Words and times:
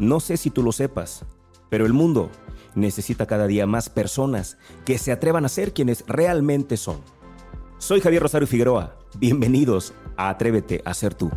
No 0.00 0.18
sé 0.18 0.38
si 0.38 0.48
tú 0.48 0.62
lo 0.62 0.72
sepas, 0.72 1.26
pero 1.68 1.84
el 1.84 1.92
mundo 1.92 2.30
necesita 2.74 3.26
cada 3.26 3.46
día 3.46 3.66
más 3.66 3.90
personas 3.90 4.56
que 4.86 4.96
se 4.96 5.12
atrevan 5.12 5.44
a 5.44 5.50
ser 5.50 5.74
quienes 5.74 6.06
realmente 6.06 6.78
son. 6.78 7.02
Soy 7.76 8.00
Javier 8.00 8.22
Rosario 8.22 8.48
Figueroa. 8.48 8.96
Bienvenidos 9.18 9.92
a 10.16 10.30
Atrévete 10.30 10.80
a 10.86 10.94
ser 10.94 11.12
tú. 11.12 11.30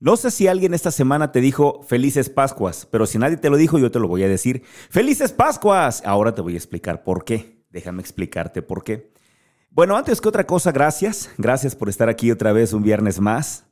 No 0.00 0.16
sé 0.16 0.30
si 0.30 0.46
alguien 0.46 0.72
esta 0.72 0.90
semana 0.90 1.30
te 1.30 1.42
dijo 1.42 1.82
felices 1.82 2.30
Pascuas, 2.30 2.88
pero 2.90 3.04
si 3.04 3.18
nadie 3.18 3.36
te 3.36 3.50
lo 3.50 3.58
dijo, 3.58 3.78
yo 3.78 3.90
te 3.90 4.00
lo 4.00 4.08
voy 4.08 4.22
a 4.22 4.28
decir. 4.28 4.62
¡Felices 4.88 5.30
Pascuas! 5.30 6.02
Ahora 6.06 6.34
te 6.34 6.40
voy 6.40 6.54
a 6.54 6.56
explicar 6.56 7.04
por 7.04 7.26
qué. 7.26 7.66
Déjame 7.70 8.00
explicarte 8.00 8.62
por 8.62 8.82
qué. 8.82 9.12
Bueno, 9.70 9.96
antes 9.96 10.20
que 10.20 10.28
otra 10.28 10.46
cosa, 10.46 10.72
gracias. 10.72 11.30
Gracias 11.38 11.76
por 11.76 11.88
estar 11.88 12.08
aquí 12.08 12.30
otra 12.30 12.52
vez 12.52 12.72
un 12.72 12.82
viernes 12.82 13.20
más. 13.20 13.66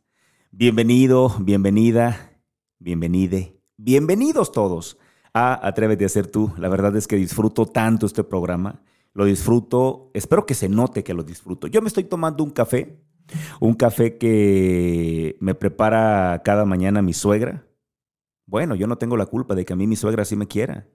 Bienvenido, 0.51 1.35
bienvenida, 1.41 2.41
bienvenide, 2.79 3.61
bienvenidos 3.77 4.53
todos 4.53 4.99
a 5.35 5.67
Atrévete 5.67 6.05
a 6.05 6.09
ser 6.09 6.29
tú. 6.29 6.53
La 6.57 6.69
verdad 6.69 6.97
es 6.97 7.07
que 7.07 7.17
disfruto 7.17 7.67
tanto 7.67 8.07
este 8.07 8.25
programa. 8.25 8.83
Lo 9.13 9.25
disfruto, 9.25 10.11
espero 10.15 10.47
que 10.47 10.55
se 10.55 10.69
note 10.69 11.03
que 11.03 11.15
lo 11.15 11.23
disfruto. 11.23 11.67
Yo 11.67 11.83
me 11.83 11.89
estoy 11.89 12.05
tomando 12.05 12.45
un 12.45 12.51
café 12.51 13.01
un 13.61 13.75
café 13.75 14.19
que 14.19 15.37
me 15.41 15.55
prepara 15.55 16.43
cada 16.45 16.65
mañana 16.65 17.03
mi 17.03 17.13
suegra. 17.13 17.67
Bueno, 18.47 18.75
yo 18.75 18.87
no 18.87 18.99
tengo 18.99 19.17
la 19.17 19.27
culpa 19.27 19.55
de 19.55 19.65
que 19.65 19.73
a 19.73 19.77
mí 19.77 19.87
mi 19.87 19.97
suegra 19.97 20.25
sí 20.25 20.37
me 20.37 20.47
quiera. 20.47 20.87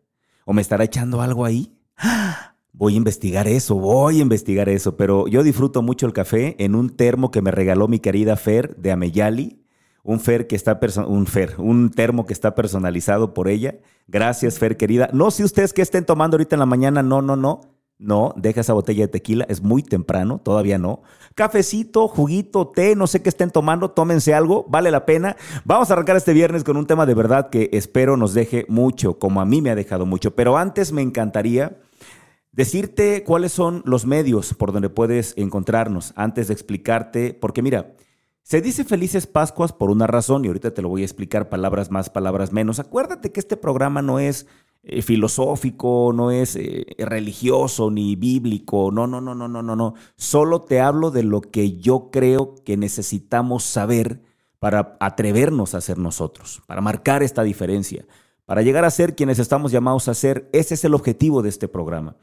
¿O 0.46 0.54
me 0.54 0.62
estará 0.62 0.84
echando 0.84 1.22
algo 1.22 1.46
ahí? 1.46 1.78
Voy 2.74 2.94
a 2.94 2.98
investigar 2.98 3.48
eso, 3.48 3.76
voy 3.76 4.20
a 4.20 4.22
investigar 4.22 4.70
eso, 4.70 4.96
pero 4.96 5.28
yo 5.28 5.44
disfruto 5.44 5.82
mucho 5.82 6.06
el 6.06 6.14
café 6.14 6.56
en 6.58 6.74
un 6.74 6.90
termo 6.90 7.30
que 7.30 7.42
me 7.42 7.52
regaló 7.52 7.90
mi 7.90 8.00
querida 8.00 8.38
Fer 8.38 8.78
de 8.78 8.92
Ameyali, 8.92 9.62
un 10.04 10.22
Fer 10.22 10.48
que 10.48 10.56
está 10.56 10.80
un 11.06 11.28
Fer, 11.28 11.56
un 11.58 11.92
termo 11.92 12.26
que 12.26 12.34
está 12.34 12.56
personalizado 12.56 13.34
por 13.34 13.50
ella. 13.50 13.76
Gracias, 14.08 14.58
Fer 14.58 14.78
querida. 14.78 15.10
No 15.12 15.32
sé 15.32 15.44
ustedes 15.44 15.74
qué 15.74 15.82
estén 15.82 16.06
tomando 16.06 16.36
ahorita 16.36 16.56
en 16.56 16.62
la 16.62 16.66
mañana, 16.66 17.04
no, 17.04 17.22
no, 17.22 17.36
no. 17.36 17.62
No, 18.00 18.34
deja 18.36 18.62
esa 18.62 18.74
botella 18.74 19.04
de 19.04 19.10
tequila, 19.10 19.46
es 19.48 19.62
muy 19.62 19.84
temprano, 19.84 20.42
todavía 20.44 20.80
no. 20.80 21.04
Cafecito, 21.36 22.08
juguito, 22.08 22.70
té, 22.70 22.96
no 22.96 23.06
sé 23.06 23.22
qué 23.22 23.30
estén 23.30 23.52
tomando, 23.52 23.92
tómense 23.92 24.34
algo, 24.34 24.66
vale 24.68 24.90
la 24.90 25.06
pena. 25.06 25.36
Vamos 25.66 25.92
a 25.92 25.94
arrancar 25.94 26.16
este 26.18 26.34
viernes 26.34 26.64
con 26.64 26.78
un 26.78 26.88
tema 26.88 27.06
de 27.06 27.14
verdad 27.14 27.52
que 27.52 27.70
espero 27.74 28.18
nos 28.18 28.34
deje 28.34 28.66
mucho, 28.70 29.20
como 29.20 29.40
a 29.40 29.46
mí 29.46 29.62
me 29.62 29.70
ha 29.70 29.76
dejado 29.76 30.08
mucho. 30.08 30.34
Pero 30.36 30.58
antes 30.58 30.92
me 30.92 31.04
encantaría 31.04 31.78
decirte 32.52 33.24
cuáles 33.24 33.52
son 33.52 33.82
los 33.86 34.06
medios 34.06 34.54
por 34.54 34.72
donde 34.72 34.90
puedes 34.90 35.34
encontrarnos, 35.38 36.14
antes 36.16 36.48
de 36.48 36.54
explicarte, 36.54 37.34
porque 37.34 37.62
mira, 37.62 37.94
se 38.44 38.62
dice 38.62 38.84
felices 38.84 39.28
Pascuas 39.28 39.72
por 39.72 39.92
una 39.92 40.08
razón 40.08 40.44
y 40.44 40.48
ahorita 40.48 40.74
te 40.74 40.82
lo 40.82 40.90
voy 40.90 41.04
a 41.04 41.06
explicar 41.06 41.50
palabras 41.50 41.92
más, 41.92 42.10
palabras 42.10 42.52
menos. 42.52 42.80
Acuérdate 42.80 43.32
que 43.32 43.40
este 43.40 43.56
programa 43.56 44.02
no 44.02 44.20
es 44.20 44.48
eh, 44.84 45.02
filosófico, 45.04 46.12
no 46.14 46.32
es 46.32 46.56
eh, 46.56 46.86
religioso 46.98 47.92
ni 47.92 48.16
bíblico, 48.16 48.92
no, 48.92 49.06
no, 49.06 49.22
no, 49.22 49.36
no, 49.36 49.48
no, 49.48 49.62
no, 49.62 49.76
no. 49.76 49.94
Solo 50.18 50.62
te 50.62 50.82
hablo 50.82 51.12
de 51.12 51.24
lo 51.24 51.42
que 51.42 51.78
yo 51.78 52.10
creo 52.12 52.56
que 52.66 52.78
necesitamos 52.78 53.64
saber 53.64 54.22
para 54.58 54.98
atrevernos 55.00 55.76
a 55.76 55.82
ser 55.82 55.98
nosotros, 55.98 56.62
para 56.68 56.82
marcar 56.82 57.24
esta 57.24 57.44
diferencia, 57.44 58.06
para 58.46 58.64
llegar 58.64 58.86
a 58.86 58.92
ser 58.92 59.16
quienes 59.16 59.40
estamos 59.40 59.72
llamados 59.72 60.08
a 60.08 60.14
ser. 60.14 60.50
Ese 60.52 60.74
es 60.74 60.84
el 60.84 60.96
objetivo 60.96 61.42
de 61.44 61.50
este 61.50 61.68
programa. 61.68 62.16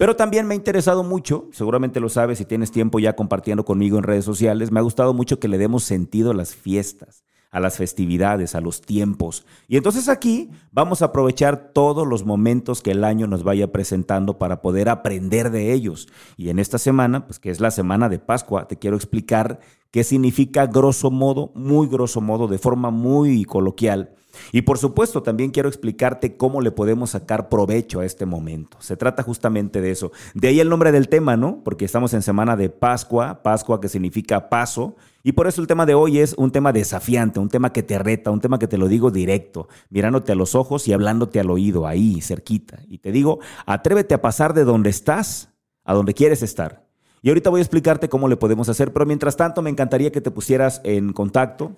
Pero 0.00 0.16
también 0.16 0.46
me 0.46 0.54
ha 0.54 0.56
interesado 0.56 1.04
mucho, 1.04 1.50
seguramente 1.52 2.00
lo 2.00 2.08
sabes 2.08 2.38
si 2.38 2.46
tienes 2.46 2.72
tiempo 2.72 2.98
ya 3.00 3.16
compartiendo 3.16 3.66
conmigo 3.66 3.98
en 3.98 4.02
redes 4.04 4.24
sociales, 4.24 4.70
me 4.70 4.80
ha 4.80 4.82
gustado 4.82 5.12
mucho 5.12 5.38
que 5.38 5.46
le 5.46 5.58
demos 5.58 5.84
sentido 5.84 6.30
a 6.30 6.34
las 6.34 6.54
fiestas 6.54 7.22
a 7.50 7.60
las 7.60 7.76
festividades, 7.76 8.54
a 8.54 8.60
los 8.60 8.80
tiempos. 8.80 9.44
Y 9.66 9.76
entonces 9.76 10.08
aquí 10.08 10.50
vamos 10.70 11.02
a 11.02 11.06
aprovechar 11.06 11.72
todos 11.72 12.06
los 12.06 12.24
momentos 12.24 12.80
que 12.80 12.92
el 12.92 13.02
año 13.02 13.26
nos 13.26 13.42
vaya 13.42 13.72
presentando 13.72 14.38
para 14.38 14.62
poder 14.62 14.88
aprender 14.88 15.50
de 15.50 15.72
ellos. 15.72 16.08
Y 16.36 16.50
en 16.50 16.60
esta 16.60 16.78
semana, 16.78 17.26
pues 17.26 17.40
que 17.40 17.50
es 17.50 17.60
la 17.60 17.72
semana 17.72 18.08
de 18.08 18.20
Pascua, 18.20 18.68
te 18.68 18.78
quiero 18.78 18.96
explicar 18.96 19.60
qué 19.90 20.04
significa 20.04 20.66
grosso 20.66 21.10
modo, 21.10 21.52
muy 21.54 21.88
grosso 21.88 22.20
modo, 22.20 22.48
de 22.48 22.58
forma 22.58 22.90
muy 22.90 23.44
coloquial. 23.44 24.14
Y 24.52 24.62
por 24.62 24.78
supuesto, 24.78 25.22
también 25.22 25.50
quiero 25.50 25.68
explicarte 25.68 26.36
cómo 26.36 26.60
le 26.60 26.70
podemos 26.70 27.10
sacar 27.10 27.48
provecho 27.48 28.00
a 28.00 28.04
este 28.04 28.26
momento. 28.26 28.76
Se 28.80 28.96
trata 28.96 29.22
justamente 29.22 29.80
de 29.80 29.90
eso. 29.90 30.12
De 30.34 30.48
ahí 30.48 30.60
el 30.60 30.68
nombre 30.68 30.92
del 30.92 31.08
tema, 31.08 31.36
¿no? 31.36 31.62
Porque 31.64 31.84
estamos 31.84 32.14
en 32.14 32.22
semana 32.22 32.56
de 32.56 32.70
Pascua, 32.70 33.42
Pascua 33.42 33.80
que 33.80 33.88
significa 33.88 34.48
paso, 34.48 34.96
y 35.22 35.32
por 35.32 35.46
eso 35.46 35.60
el 35.60 35.66
tema 35.66 35.84
de 35.84 35.94
hoy 35.94 36.18
es 36.18 36.34
un 36.38 36.50
tema 36.50 36.72
desafiante, 36.72 37.40
un 37.40 37.50
tema 37.50 37.72
que 37.72 37.82
te 37.82 37.98
reta, 37.98 38.30
un 38.30 38.40
tema 38.40 38.58
que 38.58 38.68
te 38.68 38.78
lo 38.78 38.88
digo 38.88 39.10
directo, 39.10 39.68
mirándote 39.90 40.32
a 40.32 40.34
los 40.34 40.54
ojos 40.54 40.88
y 40.88 40.92
hablándote 40.92 41.40
al 41.40 41.50
oído, 41.50 41.86
ahí, 41.86 42.20
cerquita. 42.22 42.80
Y 42.88 42.98
te 42.98 43.12
digo, 43.12 43.40
atrévete 43.66 44.14
a 44.14 44.22
pasar 44.22 44.54
de 44.54 44.64
donde 44.64 44.90
estás 44.90 45.50
a 45.84 45.94
donde 45.94 46.14
quieres 46.14 46.42
estar. 46.42 46.89
Y 47.22 47.28
ahorita 47.28 47.50
voy 47.50 47.60
a 47.60 47.62
explicarte 47.62 48.08
cómo 48.08 48.28
le 48.28 48.36
podemos 48.36 48.68
hacer, 48.68 48.92
pero 48.92 49.06
mientras 49.06 49.36
tanto 49.36 49.62
me 49.62 49.70
encantaría 49.70 50.12
que 50.12 50.20
te 50.20 50.30
pusieras 50.30 50.80
en 50.84 51.12
contacto. 51.12 51.76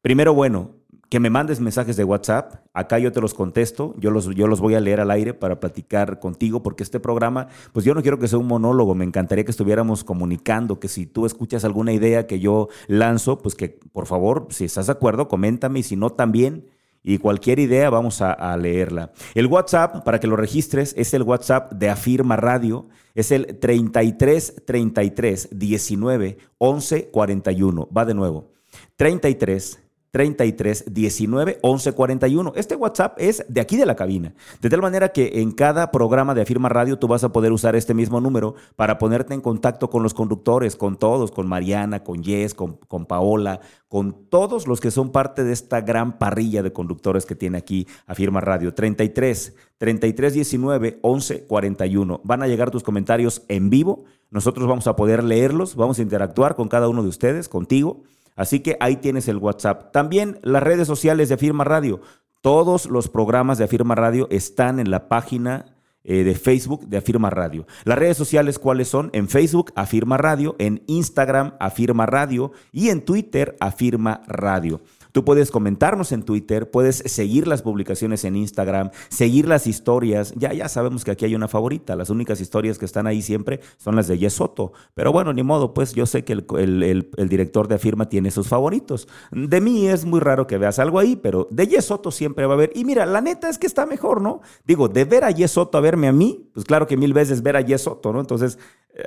Primero, 0.00 0.34
bueno, 0.34 0.70
que 1.14 1.20
me 1.20 1.30
mandes 1.30 1.60
mensajes 1.60 1.96
de 1.96 2.04
WhatsApp. 2.04 2.56
Acá 2.72 2.98
yo 2.98 3.12
te 3.12 3.20
los 3.20 3.34
contesto, 3.34 3.94
yo 3.98 4.10
los, 4.10 4.34
yo 4.34 4.46
los 4.46 4.60
voy 4.60 4.74
a 4.74 4.80
leer 4.80 5.00
al 5.00 5.10
aire 5.10 5.34
para 5.34 5.60
platicar 5.60 6.18
contigo, 6.18 6.62
porque 6.62 6.82
este 6.82 6.98
programa, 6.98 7.48
pues 7.72 7.84
yo 7.84 7.94
no 7.94 8.02
quiero 8.02 8.18
que 8.18 8.26
sea 8.26 8.38
un 8.38 8.48
monólogo, 8.48 8.94
me 8.94 9.04
encantaría 9.04 9.44
que 9.44 9.50
estuviéramos 9.50 10.02
comunicando, 10.02 10.80
que 10.80 10.88
si 10.88 11.06
tú 11.06 11.24
escuchas 11.26 11.64
alguna 11.64 11.92
idea 11.92 12.26
que 12.26 12.40
yo 12.40 12.68
lanzo, 12.86 13.38
pues 13.38 13.54
que 13.54 13.78
por 13.92 14.06
favor, 14.06 14.48
si 14.50 14.64
estás 14.64 14.86
de 14.86 14.92
acuerdo, 14.92 15.28
coméntame 15.28 15.78
y 15.80 15.82
si 15.82 15.96
no, 15.96 16.10
también. 16.10 16.66
Y 17.04 17.18
cualquier 17.18 17.58
idea 17.58 17.90
vamos 17.90 18.22
a, 18.22 18.32
a 18.32 18.56
leerla. 18.56 19.12
El 19.34 19.46
WhatsApp, 19.46 20.02
para 20.04 20.18
que 20.18 20.26
lo 20.26 20.36
registres, 20.36 20.94
es 20.96 21.12
el 21.12 21.22
WhatsApp 21.22 21.72
de 21.74 21.90
Afirma 21.90 22.36
Radio. 22.36 22.88
Es 23.14 23.30
el 23.30 23.58
33 23.58 24.64
33 24.66 25.48
19 25.52 26.38
11 26.58 27.10
41. 27.10 27.88
Va 27.96 28.04
de 28.06 28.14
nuevo. 28.14 28.52
33 28.96 29.83
33 30.14 30.94
19 30.94 31.58
11 31.60 31.92
41. 31.92 32.52
Este 32.54 32.76
WhatsApp 32.76 33.16
es 33.18 33.44
de 33.48 33.60
aquí 33.60 33.76
de 33.76 33.84
la 33.84 33.96
cabina. 33.96 34.32
De 34.60 34.70
tal 34.70 34.80
manera 34.80 35.08
que 35.08 35.40
en 35.40 35.50
cada 35.50 35.90
programa 35.90 36.36
de 36.36 36.42
Afirma 36.42 36.68
Radio 36.68 37.00
tú 37.00 37.08
vas 37.08 37.24
a 37.24 37.32
poder 37.32 37.50
usar 37.50 37.74
este 37.74 37.94
mismo 37.94 38.20
número 38.20 38.54
para 38.76 38.98
ponerte 38.98 39.34
en 39.34 39.40
contacto 39.40 39.90
con 39.90 40.04
los 40.04 40.14
conductores, 40.14 40.76
con 40.76 41.00
todos, 41.00 41.32
con 41.32 41.48
Mariana, 41.48 42.04
con 42.04 42.22
Jess, 42.22 42.54
con, 42.54 42.76
con 42.86 43.06
Paola, 43.06 43.58
con 43.88 44.28
todos 44.28 44.68
los 44.68 44.80
que 44.80 44.92
son 44.92 45.10
parte 45.10 45.42
de 45.42 45.52
esta 45.52 45.80
gran 45.80 46.16
parrilla 46.16 46.62
de 46.62 46.72
conductores 46.72 47.26
que 47.26 47.34
tiene 47.34 47.58
aquí 47.58 47.88
Afirma 48.06 48.40
Radio. 48.40 48.72
33 48.72 49.56
33 49.78 50.32
19 50.32 51.00
11 51.02 51.46
41. 51.48 52.20
Van 52.22 52.40
a 52.40 52.46
llegar 52.46 52.70
tus 52.70 52.84
comentarios 52.84 53.42
en 53.48 53.68
vivo. 53.68 54.04
Nosotros 54.30 54.68
vamos 54.68 54.86
a 54.86 54.94
poder 54.94 55.24
leerlos, 55.24 55.74
vamos 55.74 55.98
a 55.98 56.02
interactuar 56.02 56.54
con 56.54 56.68
cada 56.68 56.88
uno 56.88 57.02
de 57.02 57.08
ustedes, 57.08 57.48
contigo. 57.48 58.04
Así 58.36 58.60
que 58.60 58.76
ahí 58.80 58.96
tienes 58.96 59.28
el 59.28 59.38
WhatsApp. 59.38 59.92
También 59.92 60.38
las 60.42 60.62
redes 60.62 60.86
sociales 60.86 61.28
de 61.28 61.36
Afirma 61.36 61.64
Radio. 61.64 62.00
Todos 62.40 62.86
los 62.86 63.08
programas 63.08 63.58
de 63.58 63.64
Afirma 63.64 63.94
Radio 63.94 64.28
están 64.30 64.80
en 64.80 64.90
la 64.90 65.08
página 65.08 65.74
eh, 66.06 66.22
de 66.22 66.34
Facebook 66.34 66.86
de 66.86 66.98
Afirma 66.98 67.30
Radio. 67.30 67.66
Las 67.84 67.98
redes 67.98 68.18
sociales, 68.18 68.58
¿cuáles 68.58 68.88
son? 68.88 69.08
En 69.14 69.28
Facebook, 69.28 69.72
Afirma 69.74 70.18
Radio, 70.18 70.54
en 70.58 70.82
Instagram, 70.86 71.54
Afirma 71.60 72.04
Radio 72.04 72.52
y 72.72 72.90
en 72.90 73.06
Twitter, 73.06 73.56
Afirma 73.58 74.20
Radio. 74.26 74.82
Tú 75.14 75.24
puedes 75.24 75.52
comentarnos 75.52 76.10
en 76.10 76.24
Twitter, 76.24 76.72
puedes 76.72 76.96
seguir 77.06 77.46
las 77.46 77.62
publicaciones 77.62 78.24
en 78.24 78.34
Instagram, 78.34 78.90
seguir 79.10 79.46
las 79.46 79.68
historias. 79.68 80.34
Ya, 80.34 80.52
ya 80.52 80.68
sabemos 80.68 81.04
que 81.04 81.12
aquí 81.12 81.24
hay 81.24 81.36
una 81.36 81.46
favorita. 81.46 81.94
Las 81.94 82.10
únicas 82.10 82.40
historias 82.40 82.78
que 82.78 82.84
están 82.84 83.06
ahí 83.06 83.22
siempre 83.22 83.60
son 83.76 83.94
las 83.94 84.08
de 84.08 84.18
Yesoto. 84.18 84.72
Pero 84.92 85.12
bueno, 85.12 85.32
ni 85.32 85.44
modo, 85.44 85.72
pues 85.72 85.94
yo 85.94 86.04
sé 86.06 86.24
que 86.24 86.32
el, 86.32 87.12
director 87.28 87.68
de 87.68 87.76
Afirma 87.76 88.08
tiene 88.08 88.32
sus 88.32 88.48
favoritos. 88.48 89.06
De 89.30 89.60
mí 89.60 89.86
es 89.86 90.04
muy 90.04 90.18
raro 90.18 90.48
que 90.48 90.58
veas 90.58 90.80
algo 90.80 90.98
ahí, 90.98 91.14
pero 91.14 91.46
de 91.48 91.68
Yesoto 91.68 92.10
siempre 92.10 92.46
va 92.46 92.54
a 92.54 92.56
haber. 92.56 92.72
Y 92.74 92.84
mira, 92.84 93.06
la 93.06 93.20
neta 93.20 93.48
es 93.48 93.58
que 93.58 93.68
está 93.68 93.86
mejor, 93.86 94.20
¿no? 94.20 94.40
Digo, 94.66 94.88
de 94.88 95.04
ver 95.04 95.22
a 95.22 95.30
Yesoto 95.30 95.78
a 95.78 95.80
verme 95.80 96.08
a 96.08 96.12
mí, 96.12 96.50
pues 96.52 96.66
claro 96.66 96.88
que 96.88 96.96
mil 96.96 97.12
veces 97.12 97.40
ver 97.40 97.56
a 97.56 97.60
Yesoto, 97.60 98.12
¿no? 98.12 98.18
Entonces, 98.18 98.58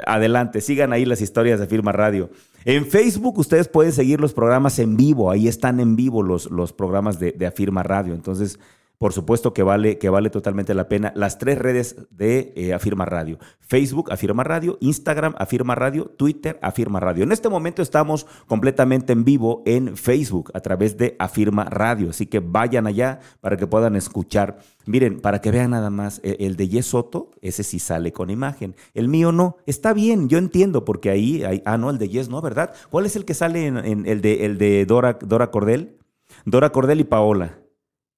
adelante, 0.06 0.62
sigan 0.62 0.94
ahí 0.94 1.06
las 1.06 1.22
historias 1.22 1.60
de 1.60 1.66
Afirma 1.66 1.92
Radio. 1.92 2.30
En 2.66 2.86
Facebook 2.86 3.38
ustedes 3.38 3.68
pueden 3.68 3.94
seguir 3.94 4.20
los 4.20 4.34
programas 4.34 4.80
en 4.80 4.98
vivo, 4.98 5.32
ahí 5.32 5.48
están 5.48 5.80
en 5.80 5.96
vivo 5.96 6.24
los, 6.24 6.52
los 6.52 6.74
programas 6.74 7.20
de, 7.20 7.46
Afirma 7.46 7.84
Radio. 7.84 8.14
Entonces, 8.14 8.60
por 8.98 9.14
supuesto 9.14 9.54
que 9.54 9.62
vale, 9.62 10.00
que 10.00 10.10
vale 10.10 10.30
totalmente 10.30 10.74
la 10.74 10.90
pena. 10.90 11.14
Las 11.16 11.38
tres 11.38 11.60
redes 11.60 11.96
de 12.10 12.52
eh, 12.56 12.74
Afirma 12.74 13.06
Radio. 13.06 13.38
Facebook, 13.60 14.12
Afirma 14.12 14.44
Radio, 14.44 14.78
Instagram, 14.82 15.36
Afirma 15.38 15.76
Radio, 15.76 16.06
Twitter, 16.06 16.58
Afirma 16.64 17.00
Radio. 17.00 17.24
En 17.24 17.32
este 17.32 17.48
momento 17.48 17.84
estamos 17.84 18.26
completamente 18.48 19.14
en 19.14 19.24
vivo 19.24 19.62
en 19.66 19.96
Facebook 19.98 20.52
a 20.56 20.62
través 20.62 20.98
de 20.98 21.16
Afirma 21.20 21.66
Radio. 21.66 22.10
Así 22.10 22.26
que 22.26 22.40
vayan 22.40 22.88
allá 22.88 23.20
para 23.40 23.56
que 23.56 23.68
puedan 23.68 23.96
escuchar. 23.96 24.58
Miren, 24.88 25.20
para 25.20 25.42
que 25.42 25.52
vean 25.52 25.72
nada 25.72 25.92
más, 25.92 26.20
e, 26.24 26.38
el 26.40 26.56
de 26.56 26.68
Yesoto, 26.68 27.32
ese 27.42 27.64
sí 27.64 27.78
sale 27.78 28.12
con 28.14 28.32
imagen. 28.32 28.76
El 28.96 29.10
mío 29.10 29.32
no. 29.32 29.58
Está 29.68 29.94
bien, 29.94 30.28
yo 30.28 30.40
entiendo, 30.40 30.86
porque 30.86 31.12
ahí, 31.12 31.44
hay, 31.44 31.62
ah, 31.66 31.78
no, 31.78 31.92
el 31.92 32.00
de 32.00 32.10
Yes 32.10 32.30
no, 32.30 32.42
¿verdad? 32.42 32.74
¿Cuál 32.90 33.06
es 33.06 33.16
el 33.16 33.26
que 33.26 33.36
sale 33.36 33.68
en, 33.68 34.08
el, 34.08 34.22
de, 34.22 34.46
el 34.46 34.58
de 34.58 34.86
Dora, 34.88 35.20
Dora 35.22 35.52
Cordel? 35.52 35.98
Dora 36.46 36.72
Cordel 36.72 37.02
y 37.02 37.04
Paola 37.04 37.60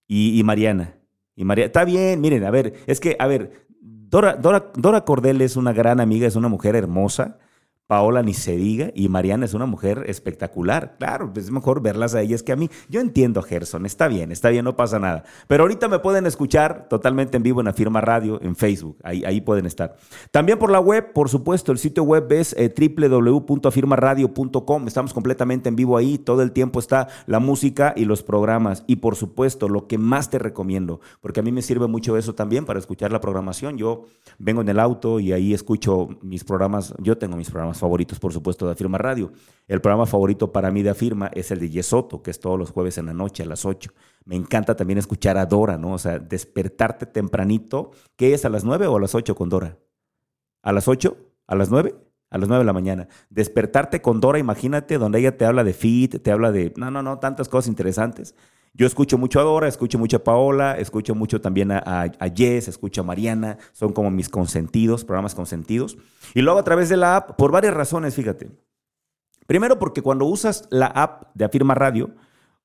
y, 0.09 0.43
Mariana. 0.43 0.95
Y 1.35 1.45
María, 1.45 1.65
está 1.65 1.85
bien, 1.85 2.19
miren, 2.19 2.43
a 2.43 2.51
ver, 2.51 2.73
es 2.87 2.99
que, 2.99 3.15
a 3.19 3.27
ver, 3.27 3.67
Dora, 3.79 4.35
Dora, 4.35 4.71
Dora 4.75 5.05
Cordel 5.05 5.39
es 5.41 5.55
una 5.55 5.71
gran 5.71 6.01
amiga, 6.01 6.27
es 6.27 6.35
una 6.35 6.49
mujer 6.49 6.75
hermosa 6.75 7.37
Paola 7.89 8.21
ni 8.21 8.35
se 8.35 8.55
diga, 8.55 8.91
y 8.93 9.09
Mariana 9.09 9.45
es 9.45 9.55
una 9.55 9.65
mujer 9.65 10.03
espectacular. 10.05 10.95
Claro, 10.99 11.33
es 11.35 11.49
mejor 11.49 11.81
verlas 11.81 12.13
a 12.13 12.21
ellas 12.21 12.43
que 12.43 12.51
a 12.51 12.55
mí. 12.55 12.69
Yo 12.87 13.01
entiendo 13.01 13.41
Gerson, 13.41 13.87
está 13.87 14.07
bien, 14.07 14.31
está 14.31 14.49
bien, 14.49 14.63
no 14.63 14.75
pasa 14.75 14.99
nada. 14.99 15.23
Pero 15.47 15.63
ahorita 15.63 15.87
me 15.87 15.97
pueden 15.97 16.27
escuchar 16.27 16.85
totalmente 16.87 17.37
en 17.37 17.41
vivo 17.41 17.61
en 17.61 17.67
Afirma 17.67 17.99
Radio, 17.99 18.39
en 18.43 18.55
Facebook, 18.55 18.97
ahí, 19.01 19.23
ahí 19.25 19.41
pueden 19.41 19.65
estar. 19.65 19.95
También 20.29 20.59
por 20.59 20.69
la 20.69 20.79
web, 20.79 21.13
por 21.13 21.29
supuesto, 21.29 21.71
el 21.71 21.79
sitio 21.79 22.03
web 22.03 22.31
es 22.31 22.55
eh, 22.59 22.71
www.afirmaradio.com. 22.71 24.87
Estamos 24.87 25.11
completamente 25.11 25.69
en 25.69 25.75
vivo 25.75 25.97
ahí, 25.97 26.19
todo 26.19 26.43
el 26.43 26.51
tiempo 26.51 26.77
está 26.77 27.07
la 27.25 27.39
música 27.39 27.95
y 27.97 28.05
los 28.05 28.21
programas. 28.21 28.83
Y 28.85 28.97
por 28.97 29.15
supuesto, 29.15 29.67
lo 29.67 29.87
que 29.87 29.97
más 29.97 30.29
te 30.29 30.37
recomiendo, 30.37 31.01
porque 31.21 31.39
a 31.39 31.43
mí 31.43 31.51
me 31.51 31.63
sirve 31.63 31.87
mucho 31.87 32.17
eso 32.17 32.35
también 32.35 32.65
para 32.65 32.77
escuchar 32.77 33.11
la 33.11 33.19
programación. 33.19 33.79
Yo 33.79 34.05
vengo 34.37 34.61
en 34.61 34.69
el 34.69 34.79
auto 34.79 35.19
y 35.19 35.33
ahí 35.33 35.55
escucho 35.55 36.09
mis 36.21 36.43
programas, 36.43 36.93
yo 36.99 37.17
tengo 37.17 37.35
mis 37.35 37.49
programas 37.49 37.78
favoritos, 37.79 38.19
por 38.19 38.33
supuesto, 38.33 38.65
de 38.65 38.73
Afirma 38.73 38.97
Radio. 38.97 39.31
El 39.67 39.81
programa 39.81 40.05
favorito 40.05 40.51
para 40.51 40.71
mí 40.71 40.83
de 40.83 40.89
Afirma 40.89 41.31
es 41.33 41.51
el 41.51 41.59
de 41.59 41.69
Yesoto, 41.69 42.21
que 42.21 42.31
es 42.31 42.39
todos 42.39 42.59
los 42.59 42.71
jueves 42.71 42.97
en 42.97 43.07
la 43.07 43.13
noche 43.13 43.43
a 43.43 43.45
las 43.45 43.65
8. 43.65 43.91
Me 44.25 44.35
encanta 44.35 44.75
también 44.75 44.99
escuchar 44.99 45.37
a 45.37 45.45
Dora, 45.45 45.77
¿no? 45.77 45.93
O 45.93 45.97
sea, 45.97 46.19
despertarte 46.19 47.05
tempranito. 47.05 47.91
¿Qué 48.15 48.33
es, 48.33 48.45
a 48.45 48.49
las 48.49 48.63
9 48.63 48.87
o 48.87 48.97
a 48.97 48.99
las 48.99 49.15
8 49.15 49.35
con 49.35 49.49
Dora? 49.49 49.77
¿A 50.61 50.71
las 50.71 50.87
8? 50.87 51.17
¿A 51.47 51.55
las 51.55 51.71
9? 51.71 51.95
A 52.29 52.37
las 52.37 52.47
9 52.47 52.61
de 52.61 52.65
la 52.65 52.73
mañana. 52.73 53.07
Despertarte 53.29 54.01
con 54.01 54.19
Dora, 54.19 54.37
imagínate, 54.37 54.97
donde 54.97 55.19
ella 55.19 55.37
te 55.37 55.45
habla 55.45 55.63
de 55.63 55.73
fit, 55.73 56.21
te 56.21 56.31
habla 56.31 56.51
de, 56.51 56.73
no, 56.77 56.91
no, 56.91 57.01
no, 57.01 57.19
tantas 57.19 57.49
cosas 57.49 57.69
interesantes. 57.69 58.35
Yo 58.79 58.87
escucho 58.87 59.17
mucho 59.17 59.41
a 59.41 59.43
Dora, 59.43 59.67
escucho 59.67 59.99
mucho 59.99 60.15
a 60.15 60.23
Paola, 60.23 60.77
escucho 60.77 61.13
mucho 61.13 61.41
también 61.41 61.69
a, 61.69 62.09
Jess, 62.33 62.69
escucho 62.69 63.01
a 63.01 63.03
Mariana, 63.03 63.57
son 63.73 63.91
como 63.91 64.09
mis 64.09 64.29
consentidos, 64.29 65.03
programas 65.03 65.35
consentidos. 65.35 65.97
Y 66.33 66.41
luego 66.41 66.59
a 66.59 66.63
través 66.63 66.87
de 66.87 66.95
la 66.95 67.17
app, 67.17 67.35
por 67.35 67.51
varias 67.51 67.73
razones, 67.73 68.15
fíjate. 68.15 68.49
Primero 69.47 69.79
porque 69.79 70.01
cuando 70.01 70.23
usas 70.23 70.65
la 70.69 70.85
app 70.85 71.23
de 71.33 71.43
Afirma 71.43 71.75
Radio, 71.75 72.11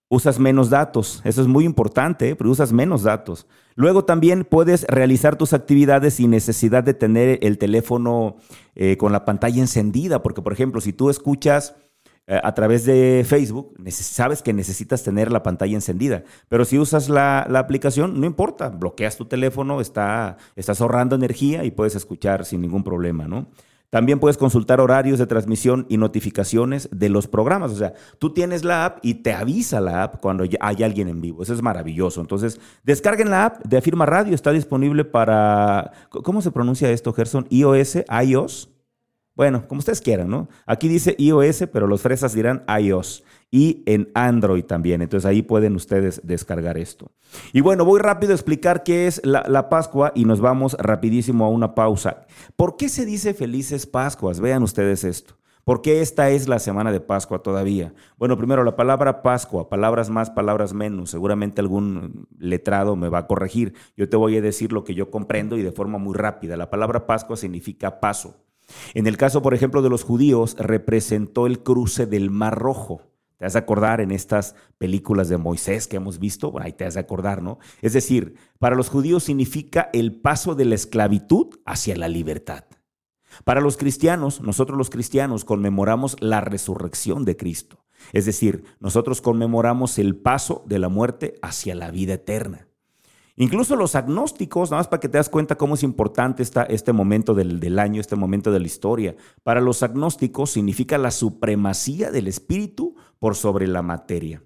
usas 0.08 0.38
menos 0.38 0.70
datos. 0.70 1.20
Eso 1.24 1.42
es 1.42 1.48
muy 1.48 1.64
importante, 1.64 2.28
¿eh? 2.28 2.36
pero 2.36 2.48
usas 2.48 2.72
menos 2.72 3.02
datos. 3.02 3.48
Luego 3.74 4.04
también 4.04 4.44
puedes 4.44 4.84
realizar 4.84 5.36
tus 5.36 5.52
actividades 5.52 6.14
sin 6.14 6.30
necesidad 6.30 6.84
de 6.84 6.94
tener 6.94 7.40
el 7.42 7.58
teléfono 7.58 8.36
eh, 8.76 8.96
con 8.96 9.10
la 9.10 9.24
pantalla 9.24 9.60
encendida, 9.60 10.22
porque 10.22 10.42
por 10.42 10.52
ejemplo, 10.52 10.80
si 10.80 10.92
tú 10.92 11.10
escuchas 11.10 11.74
a 12.26 12.54
través 12.54 12.84
de 12.86 13.24
Facebook, 13.26 13.74
sabes 13.90 14.42
que 14.42 14.52
necesitas 14.52 15.02
tener 15.02 15.30
la 15.30 15.42
pantalla 15.42 15.74
encendida. 15.74 16.24
Pero 16.48 16.64
si 16.64 16.78
usas 16.78 17.08
la, 17.08 17.40
aplicación, 17.40 18.20
no 18.20 18.26
importa, 18.26 18.70
bloqueas 18.70 19.16
tu 19.16 19.26
teléfono, 19.26 19.80
está, 19.80 20.38
estás 20.56 20.80
ahorrando 20.80 21.16
energía 21.16 21.64
y 21.64 21.70
puedes 21.70 21.94
escuchar 21.94 22.44
sin 22.44 22.60
ningún 22.62 22.82
problema, 22.82 23.28
¿no? 23.28 23.48
También 23.90 24.18
puedes 24.18 24.38
consultar 24.38 24.80
horarios 24.80 25.20
de 25.20 25.26
transmisión 25.28 25.86
y 25.88 25.98
notificaciones 25.98 26.88
de 26.90 27.08
los 27.08 27.28
programas. 27.28 27.70
O 27.70 27.76
sea, 27.76 27.92
tú 28.18 28.32
tienes 28.32 28.64
la 28.64 28.86
app 28.86 28.98
y 29.02 29.14
te 29.14 29.32
avisa 29.32 29.80
la 29.80 30.02
app 30.02 30.20
cuando 30.20 30.42
hay 30.42 30.82
alguien 30.82 31.06
en 31.06 31.20
vivo. 31.20 31.44
Eso 31.44 31.54
es 31.54 31.62
maravilloso. 31.62 32.20
Entonces, 32.20 32.60
descarguen 32.82 33.30
la 33.30 33.44
app 33.44 33.64
de 33.64 33.76
Afirma 33.76 34.04
Radio. 34.04 34.34
Está 34.34 34.50
disponible 34.50 35.04
para, 35.04 35.92
¿cómo 36.08 36.42
se 36.42 36.50
pronuncia 36.50 36.90
esto, 36.90 37.12
Gerson? 37.12 37.46
iOS, 37.50 37.98
iOS. 38.24 38.73
Bueno, 39.36 39.66
como 39.66 39.80
ustedes 39.80 40.00
quieran, 40.00 40.28
¿no? 40.28 40.48
Aquí 40.64 40.86
dice 40.86 41.16
iOS, 41.18 41.64
pero 41.72 41.86
los 41.86 42.02
fresas 42.02 42.34
dirán 42.34 42.64
iOS. 42.80 43.24
Y 43.50 43.82
en 43.86 44.10
Android 44.14 44.64
también. 44.64 45.02
Entonces 45.02 45.26
ahí 45.26 45.42
pueden 45.42 45.76
ustedes 45.76 46.20
descargar 46.24 46.76
esto. 46.78 47.12
Y 47.52 47.60
bueno, 47.60 47.84
voy 47.84 48.00
rápido 48.00 48.32
a 48.32 48.34
explicar 48.34 48.82
qué 48.82 49.06
es 49.06 49.20
la, 49.24 49.68
Pascua 49.68 50.12
y 50.14 50.24
nos 50.24 50.40
vamos 50.40 50.76
rapidísimo 50.78 51.44
a 51.44 51.48
una 51.48 51.74
pausa. 51.74 52.26
¿Por 52.56 52.76
qué 52.76 52.88
se 52.88 53.04
dice 53.04 53.34
felices 53.34 53.86
Pascuas? 53.86 54.40
Vean 54.40 54.62
ustedes 54.62 55.04
esto. 55.04 55.34
¿Por 55.64 55.82
qué 55.82 56.02
esta 56.02 56.30
es 56.30 56.46
la 56.46 56.58
semana 56.58 56.92
de 56.92 57.00
Pascua 57.00 57.42
todavía? 57.42 57.94
Bueno, 58.18 58.36
primero 58.36 58.64
la 58.64 58.76
palabra 58.76 59.22
Pascua, 59.22 59.68
palabras 59.68 60.10
más, 60.10 60.30
palabras 60.30 60.74
menos. 60.74 61.10
Seguramente 61.10 61.60
algún 61.60 62.28
letrado 62.38 62.96
me 62.96 63.08
va 63.08 63.20
a 63.20 63.26
corregir. 63.26 63.74
Yo 63.96 64.08
te 64.08 64.16
voy 64.16 64.36
a 64.36 64.42
decir 64.42 64.72
lo 64.72 64.84
que 64.84 64.94
yo 64.94 65.10
comprendo 65.10 65.56
y 65.56 65.62
de 65.62 65.72
forma 65.72 65.98
muy 65.98 66.14
rápida. 66.14 66.56
La 66.56 66.70
palabra 66.70 67.06
Pascua 67.06 67.36
significa 67.36 67.98
paso. 67.98 68.44
En 68.94 69.06
el 69.06 69.16
caso, 69.16 69.42
por 69.42 69.54
ejemplo, 69.54 69.82
de 69.82 69.90
los 69.90 70.04
judíos, 70.04 70.56
representó 70.58 71.46
el 71.46 71.62
cruce 71.62 72.06
del 72.06 72.30
Mar 72.30 72.58
Rojo. 72.58 73.02
Te 73.36 73.46
has 73.46 73.54
de 73.54 73.58
acordar 73.58 74.00
en 74.00 74.10
estas 74.10 74.54
películas 74.78 75.28
de 75.28 75.36
Moisés 75.36 75.88
que 75.88 75.96
hemos 75.96 76.18
visto, 76.18 76.54
ahí 76.60 76.72
te 76.72 76.84
has 76.84 76.94
de 76.94 77.00
acordar, 77.00 77.42
¿no? 77.42 77.58
Es 77.82 77.92
decir, 77.92 78.36
para 78.58 78.76
los 78.76 78.88
judíos 78.88 79.24
significa 79.24 79.90
el 79.92 80.20
paso 80.20 80.54
de 80.54 80.64
la 80.64 80.76
esclavitud 80.76 81.48
hacia 81.64 81.96
la 81.96 82.08
libertad. 82.08 82.64
Para 83.42 83.60
los 83.60 83.76
cristianos, 83.76 84.40
nosotros 84.40 84.78
los 84.78 84.90
cristianos 84.90 85.44
conmemoramos 85.44 86.16
la 86.20 86.40
resurrección 86.40 87.24
de 87.24 87.36
Cristo. 87.36 87.84
Es 88.12 88.26
decir, 88.26 88.64
nosotros 88.80 89.20
conmemoramos 89.20 89.98
el 89.98 90.14
paso 90.16 90.62
de 90.66 90.78
la 90.78 90.88
muerte 90.88 91.34
hacia 91.42 91.74
la 91.74 91.90
vida 91.90 92.14
eterna. 92.14 92.68
Incluso 93.36 93.74
los 93.74 93.96
agnósticos, 93.96 94.70
nada 94.70 94.80
más 94.80 94.88
para 94.88 95.00
que 95.00 95.08
te 95.08 95.18
das 95.18 95.28
cuenta 95.28 95.56
cómo 95.56 95.74
es 95.74 95.82
importante 95.82 96.42
esta, 96.42 96.62
este 96.64 96.92
momento 96.92 97.34
del, 97.34 97.58
del, 97.58 97.78
año, 97.80 98.00
este 98.00 98.14
momento 98.14 98.52
de 98.52 98.60
la 98.60 98.66
historia. 98.66 99.16
Para 99.42 99.60
los 99.60 99.82
agnósticos 99.82 100.50
significa 100.50 100.98
la 100.98 101.10
supremacía 101.10 102.12
del 102.12 102.28
espíritu 102.28 102.94
por 103.18 103.34
sobre 103.34 103.66
la 103.66 103.82
materia. 103.82 104.42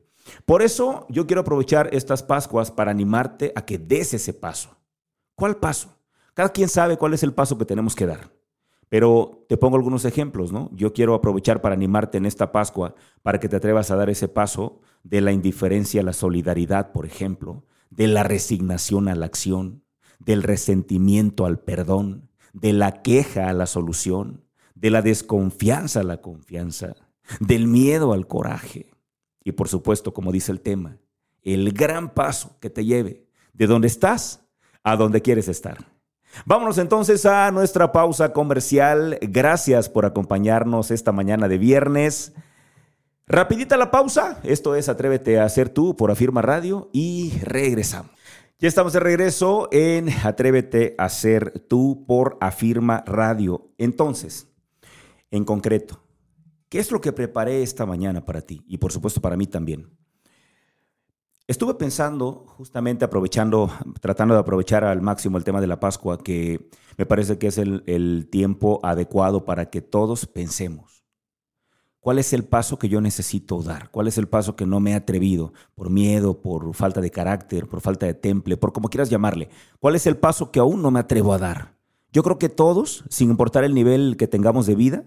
Por 0.47 0.63
eso 0.63 1.07
yo 1.09 1.27
quiero 1.27 1.43
aprovechar 1.43 1.91
estas 1.93 2.23
Pascuas 2.23 2.71
para 2.71 2.91
animarte 2.91 3.53
a 3.55 3.65
que 3.65 3.79
des 3.79 4.15
ese 4.15 4.33
paso. 4.33 4.77
¿Cuál 5.35 5.57
paso? 5.57 5.99
Cada 6.35 6.51
quien 6.51 6.69
sabe 6.69 6.97
cuál 6.97 7.15
es 7.15 7.23
el 7.23 7.35
paso 7.35 7.59
que 7.59 7.65
tenemos 7.65 7.95
que 7.95 8.07
dar. 8.07 8.33
Pero 8.89 9.45
te 9.49 9.59
pongo 9.59 9.77
algunos 9.77 10.05
ejemplos, 10.05 10.51
¿no? 10.51 10.71
Yo 10.73 10.95
quiero 10.95 11.15
aprovechar 11.15 11.61
para 11.61 11.75
animarte 11.75 12.17
en 12.17 12.25
esta 12.25 12.53
Pascua 12.53 12.95
para 13.23 13.39
que 13.39 13.49
te 13.49 13.57
atrevas 13.57 13.91
a 13.91 13.97
dar 13.97 14.09
ese 14.09 14.29
paso 14.29 14.81
de 15.03 15.21
la 15.21 15.33
indiferencia 15.33 16.01
a 16.01 16.05
la 16.05 16.15
solidaridad, 16.15 16.93
por 16.93 17.05
ejemplo, 17.05 17.65
de 17.91 18.09
la 18.09 18.23
resignación 18.23 19.09
a 19.09 19.15
la 19.15 19.27
acción, 19.27 19.85
del 20.19 20.43
resentimiento 20.43 21.47
al 21.47 21.61
perdón, 21.61 22.31
de 22.53 22.73
la 22.73 23.03
queja 23.03 23.49
a 23.49 23.53
la 23.53 23.67
solución, 23.67 24.45
de 24.75 24.91
la 24.91 25.03
desconfianza 25.03 26.01
a 26.01 26.05
la 26.05 26.21
confianza, 26.21 26.95
del 27.41 27.67
miedo 27.67 28.13
al 28.13 28.27
coraje. 28.27 28.91
Y 29.45 29.53
por 29.53 29.69
supuesto, 29.69 30.13
como 30.13 30.33
dice 30.33 30.53
el 30.53 30.61
tema, 30.61 30.99
el 31.43 31.73
gran 31.73 32.15
paso 32.15 32.57
que 32.61 32.71
te 32.71 32.85
lleve 32.85 33.29
de 33.53 33.67
donde 33.67 33.89
estás 33.89 34.45
a 34.83 34.97
donde 34.97 35.23
quieres 35.23 35.49
estar. 35.49 35.99
Vámonos 36.45 36.79
entonces 36.79 37.27
a 37.27 37.51
nuestra 37.51 37.93
pausa 37.93 38.33
comercial. 38.33 39.19
Gracias 39.23 39.89
por 39.89 40.05
acompañarnos 40.05 40.91
esta 40.91 41.13
mañana 41.13 41.49
de 41.49 41.59
viernes. 41.59 42.35
Rapidita 43.31 43.77
la 43.77 43.91
pausa. 43.91 44.41
Esto 44.43 44.75
es 44.75 44.89
Atrévete 44.89 45.39
a 45.39 45.45
hacer 45.45 45.69
tú 45.69 45.95
por 45.95 46.11
Afirma 46.11 46.41
Radio 46.41 46.89
y 46.95 47.39
regresamos. 47.43 48.11
Ya 48.59 48.69
estamos 48.69 48.95
de 48.95 49.01
regreso 49.01 49.69
en 49.71 50.09
Atrévete 50.25 50.95
a 50.97 51.11
ser 51.11 51.61
tú 51.69 52.07
por 52.07 52.39
Afirma 52.41 53.05
Radio. 53.07 53.69
Entonces, 53.77 54.49
en 55.31 55.45
concreto, 55.45 56.03
¿qué 56.71 56.79
es 56.79 56.91
lo 56.91 57.03
que 57.03 57.13
preparé 57.13 57.63
esta 57.63 57.85
mañana 57.85 58.25
para 58.25 58.41
ti? 58.41 58.65
Y 58.67 58.79
por 58.79 58.93
supuesto 58.93 59.21
para 59.21 59.37
mí 59.37 59.47
también. 59.47 59.91
Estuve 61.47 61.75
pensando, 61.75 62.47
justamente 62.57 63.05
aprovechando, 63.05 63.71
tratando 64.01 64.33
de 64.33 64.41
aprovechar 64.41 64.85
al 64.85 65.03
máximo 65.03 65.37
el 65.37 65.45
tema 65.45 65.61
de 65.61 65.67
la 65.67 65.81
Pascua, 65.81 66.17
que 66.17 66.71
me 66.97 67.05
parece 67.05 67.37
que 67.37 67.49
es 67.49 67.59
el, 67.59 67.85
el 67.87 68.29
tiempo 68.31 68.81
adecuado 68.83 69.45
para 69.45 69.69
que 69.69 69.83
todos 69.83 70.25
pensemos 70.25 70.98
¿Cuál 72.09 72.21
es 72.21 72.33
el 72.33 72.45
paso 72.45 72.79
que 72.79 72.89
yo 72.89 73.03
necesito 73.03 73.63
dar? 73.63 73.91
¿Cuál 73.91 74.09
es 74.09 74.17
el 74.17 74.29
paso 74.29 74.57
que 74.57 74.65
no 74.65 74.81
me 74.81 74.93
he 74.93 74.95
atrevido 74.95 75.53
por 75.75 75.91
miedo, 75.91 76.41
por 76.41 76.73
falta 76.75 77.03
de 77.03 77.11
carácter, 77.11 77.69
por 77.69 77.83
falta 77.83 78.07
de 78.07 78.15
temple, 78.15 78.57
por 78.57 78.73
como 78.73 78.89
quieras 78.89 79.11
llamarle? 79.11 79.51
¿Cuál 79.79 79.95
es 79.95 80.07
el 80.07 80.17
paso 80.17 80.51
que 80.51 80.59
aún 80.59 80.81
no 80.81 80.91
me 80.91 81.01
atrevo 81.01 81.35
a 81.35 81.39
dar? 81.39 81.75
Yo 82.11 82.23
creo 82.23 82.39
que 82.39 82.49
todos, 82.49 83.05
sin 83.11 83.29
importar 83.29 83.63
el 83.63 83.75
nivel 83.75 84.17
que 84.17 84.27
tengamos 84.27 84.65
de 84.65 84.75
vida, 84.75 85.05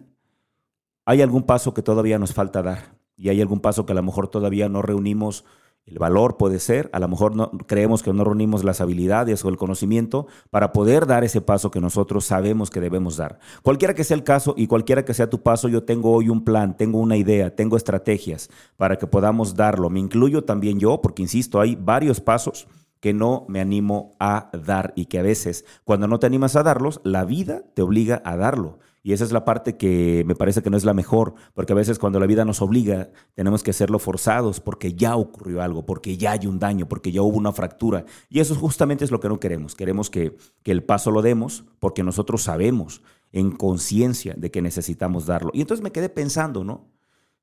hay 1.03 1.23
algún 1.23 1.41
paso 1.41 1.73
que 1.73 1.81
todavía 1.81 2.19
nos 2.19 2.35
falta 2.35 2.61
dar 2.61 2.99
y 3.17 3.29
hay 3.29 3.41
algún 3.41 3.61
paso 3.61 3.87
que 3.87 3.93
a 3.93 3.95
lo 3.95 4.03
mejor 4.03 4.27
todavía 4.27 4.69
no 4.69 4.83
reunimos 4.83 5.43
El 5.85 5.97
valor 5.97 6.37
puede 6.37 6.59
ser, 6.59 6.89
a 6.93 6.99
lo 6.99 7.07
mejor 7.07 7.35
no, 7.35 7.51
creemos 7.65 8.03
que 8.03 8.13
no 8.13 8.23
reunimos 8.23 8.63
las 8.63 8.81
habilidades 8.81 9.43
o 9.43 9.49
el 9.49 9.57
conocimiento 9.57 10.27
para 10.51 10.71
poder 10.73 11.07
dar 11.07 11.23
ese 11.23 11.41
paso 11.41 11.71
que 11.71 11.81
nosotros 11.81 12.23
sabemos 12.23 12.69
que 12.69 12.79
debemos 12.79 13.17
dar. 13.17 13.39
Cualquiera 13.63 13.95
que 13.95 14.03
sea 14.03 14.15
el 14.15 14.23
caso 14.23 14.53
y 14.55 14.67
cualquiera 14.67 15.03
que 15.03 15.15
sea 15.15 15.29
tu 15.29 15.41
paso, 15.41 15.67
yo 15.69 15.83
tengo 15.83 16.11
hoy 16.11 16.29
un 16.29 16.43
plan, 16.45 16.77
tengo 16.77 16.99
una 16.99 17.17
idea, 17.17 17.55
tengo 17.55 17.77
estrategias 17.77 18.49
para 18.77 18.97
que 18.97 19.07
podamos 19.07 19.55
darlo. 19.55 19.89
Me 19.89 19.99
incluyo 19.99 20.43
también 20.43 20.79
yo, 20.79 21.01
porque 21.01 21.23
insisto, 21.23 21.59
hay 21.59 21.75
varios 21.75 22.21
pasos 22.21 22.67
que 22.99 23.13
no 23.13 23.45
me 23.49 23.59
animo 23.59 24.15
a 24.19 24.51
dar 24.53 24.93
y 24.95 25.07
que 25.07 25.17
a 25.17 25.23
veces 25.23 25.65
cuando 25.83 26.07
no 26.07 26.19
te 26.19 26.27
animas 26.27 26.55
a 26.55 26.63
darlos, 26.63 27.01
la 27.03 27.25
vida 27.25 27.63
te 27.73 27.81
obliga 27.81 28.21
a 28.23 28.37
darlo. 28.37 28.77
Y 29.03 29.13
esa 29.13 29.23
es 29.23 29.31
la 29.31 29.45
parte 29.45 29.77
que 29.77 30.23
me 30.27 30.35
parece 30.35 30.61
que 30.61 30.69
no 30.69 30.77
es 30.77 30.85
la 30.85 30.93
mejor, 30.93 31.33
porque 31.53 31.73
a 31.73 31.75
veces 31.75 31.97
cuando 31.97 32.19
la 32.19 32.27
vida 32.27 32.45
nos 32.45 32.61
obliga, 32.61 33.09
tenemos 33.33 33.63
que 33.63 33.71
hacerlo 33.71 33.97
forzados 33.97 34.59
porque 34.59 34.93
ya 34.93 35.15
ocurrió 35.15 35.61
algo, 35.61 35.85
porque 35.85 36.17
ya 36.17 36.33
hay 36.33 36.45
un 36.45 36.59
daño, 36.59 36.87
porque 36.87 37.11
ya 37.11 37.21
hubo 37.21 37.37
una 37.37 37.51
fractura. 37.51 38.05
Y 38.29 38.39
eso 38.39 38.55
justamente 38.55 39.03
es 39.03 39.11
lo 39.11 39.19
que 39.19 39.29
no 39.29 39.39
queremos. 39.39 39.75
Queremos 39.75 40.09
que, 40.09 40.37
que 40.63 40.71
el 40.71 40.83
paso 40.83 41.09
lo 41.09 41.21
demos 41.21 41.65
porque 41.79 42.03
nosotros 42.03 42.43
sabemos 42.43 43.01
en 43.31 43.51
conciencia 43.51 44.35
de 44.37 44.51
que 44.51 44.61
necesitamos 44.61 45.25
darlo. 45.25 45.51
Y 45.53 45.61
entonces 45.61 45.83
me 45.83 45.91
quedé 45.91 46.09
pensando, 46.09 46.63
¿no? 46.63 46.91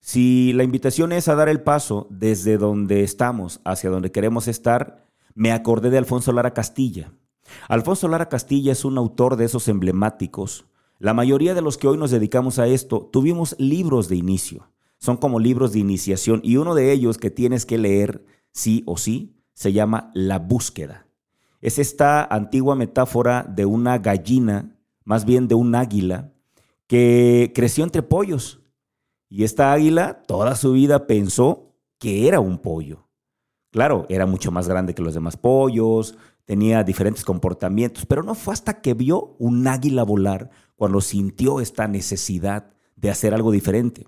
Si 0.01 0.53
la 0.53 0.63
invitación 0.63 1.13
es 1.13 1.29
a 1.29 1.35
dar 1.35 1.49
el 1.49 1.61
paso 1.61 2.07
desde 2.11 2.57
donde 2.57 3.03
estamos 3.03 3.61
hacia 3.65 3.91
donde 3.91 4.13
queremos 4.13 4.47
estar, 4.47 5.05
me 5.35 5.53
acordé 5.53 5.91
de 5.91 5.99
Alfonso 5.99 6.33
Lara 6.33 6.55
Castilla. 6.55 7.13
Alfonso 7.69 8.09
Lara 8.09 8.29
Castilla 8.29 8.73
es 8.73 8.85
un 8.85 8.99
autor 8.99 9.37
de 9.37 9.47
esos 9.47 9.69
emblemáticos. 9.69 10.67
La 11.01 11.15
mayoría 11.15 11.55
de 11.55 11.63
los 11.63 11.79
que 11.79 11.87
hoy 11.87 11.97
nos 11.97 12.11
dedicamos 12.11 12.59
a 12.59 12.67
esto 12.67 13.09
tuvimos 13.13 13.55
libros 13.59 14.09
de 14.09 14.17
inicio. 14.17 14.69
Son 14.99 15.17
como 15.17 15.39
libros 15.39 15.73
de 15.73 15.79
iniciación 15.79 16.41
y 16.43 16.57
uno 16.57 16.75
de 16.75 16.91
ellos 16.91 17.19
que 17.19 17.31
tienes 17.31 17.65
que 17.65 17.79
leer 17.79 18.25
sí 18.51 18.83
o 18.85 18.97
sí 18.97 19.37
se 19.55 19.73
llama 19.73 20.11
La 20.15 20.41
búsqueda. 20.41 21.07
Es 21.61 21.79
esta 21.79 22.25
antigua 22.25 22.75
metáfora 22.75 23.45
de 23.49 23.65
una 23.65 23.99
gallina, 23.99 24.77
más 25.05 25.25
bien 25.25 25.47
de 25.47 25.55
un 25.55 25.77
águila, 25.77 26.33
que 26.89 27.53
creció 27.55 27.85
entre 27.85 28.03
pollos. 28.03 28.61
Y 29.29 29.45
esta 29.45 29.73
águila 29.73 30.23
toda 30.27 30.57
su 30.57 30.73
vida 30.73 31.07
pensó 31.07 31.77
que 31.99 32.27
era 32.27 32.41
un 32.41 32.59
pollo. 32.59 33.08
Claro, 33.71 34.07
era 34.09 34.27
mucho 34.27 34.51
más 34.51 34.69
grande 34.69 34.95
que 34.95 35.03
los 35.03 35.15
demás 35.15 35.37
pollos, 35.37 36.17
tenía 36.45 36.83
diferentes 36.85 37.25
comportamientos, 37.25 38.07
pero 38.07 38.23
no 38.23 38.35
fue 38.35 38.55
hasta 38.55 38.81
que 38.81 38.95
vio 38.95 39.37
un 39.39 39.67
águila 39.67 40.03
volar 40.03 40.51
cuando 40.77 41.01
sintió 41.01 41.61
esta 41.61 41.87
necesidad 41.87 42.73
de 42.97 43.11
hacer 43.11 43.35
algo 43.35 43.51
diferente. 43.51 44.07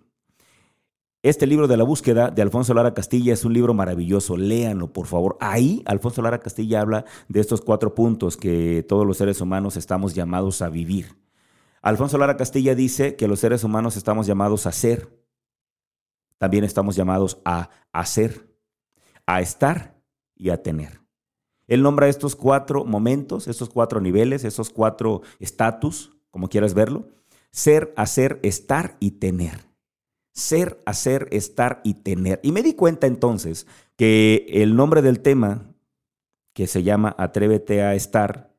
Este 1.22 1.46
libro 1.46 1.68
de 1.68 1.76
la 1.76 1.84
búsqueda 1.84 2.30
de 2.30 2.40
Alfonso 2.40 2.72
Lara 2.72 2.94
Castilla 2.94 3.34
es 3.34 3.44
un 3.44 3.52
libro 3.52 3.74
maravilloso, 3.74 4.38
léanlo 4.38 4.90
por 4.90 5.06
favor. 5.06 5.36
Ahí 5.40 5.82
Alfonso 5.84 6.22
Lara 6.22 6.40
Castilla 6.40 6.80
habla 6.80 7.04
de 7.28 7.40
estos 7.40 7.60
cuatro 7.60 7.94
puntos 7.94 8.38
que 8.38 8.82
todos 8.88 9.06
los 9.06 9.18
seres 9.18 9.42
humanos 9.42 9.76
estamos 9.76 10.14
llamados 10.14 10.62
a 10.62 10.70
vivir. 10.70 11.18
Alfonso 11.82 12.16
Lara 12.16 12.38
Castilla 12.38 12.74
dice 12.74 13.16
que 13.16 13.28
los 13.28 13.40
seres 13.40 13.64
humanos 13.64 13.98
estamos 13.98 14.26
llamados 14.26 14.66
a 14.66 14.72
ser, 14.72 15.20
también 16.38 16.64
estamos 16.64 16.96
llamados 16.96 17.42
a 17.44 17.68
hacer 17.92 18.49
a 19.34 19.40
estar 19.40 20.00
y 20.36 20.50
a 20.50 20.62
tener. 20.62 21.00
Él 21.66 21.82
nombra 21.82 22.08
estos 22.08 22.34
cuatro 22.34 22.84
momentos, 22.84 23.46
estos 23.46 23.68
cuatro 23.68 24.00
niveles, 24.00 24.44
esos 24.44 24.70
cuatro 24.70 25.22
estatus, 25.38 26.10
como 26.30 26.48
quieras 26.48 26.74
verlo. 26.74 27.08
Ser, 27.52 27.92
hacer, 27.96 28.40
estar 28.42 28.96
y 28.98 29.12
tener. 29.12 29.66
Ser, 30.32 30.82
hacer, 30.84 31.28
estar 31.30 31.80
y 31.84 31.94
tener. 31.94 32.40
Y 32.42 32.52
me 32.52 32.62
di 32.62 32.74
cuenta 32.74 33.06
entonces 33.06 33.66
que 33.96 34.46
el 34.48 34.74
nombre 34.74 35.02
del 35.02 35.20
tema, 35.20 35.72
que 36.54 36.66
se 36.66 36.82
llama 36.82 37.14
Atrévete 37.18 37.82
a 37.82 37.94
estar, 37.94 38.49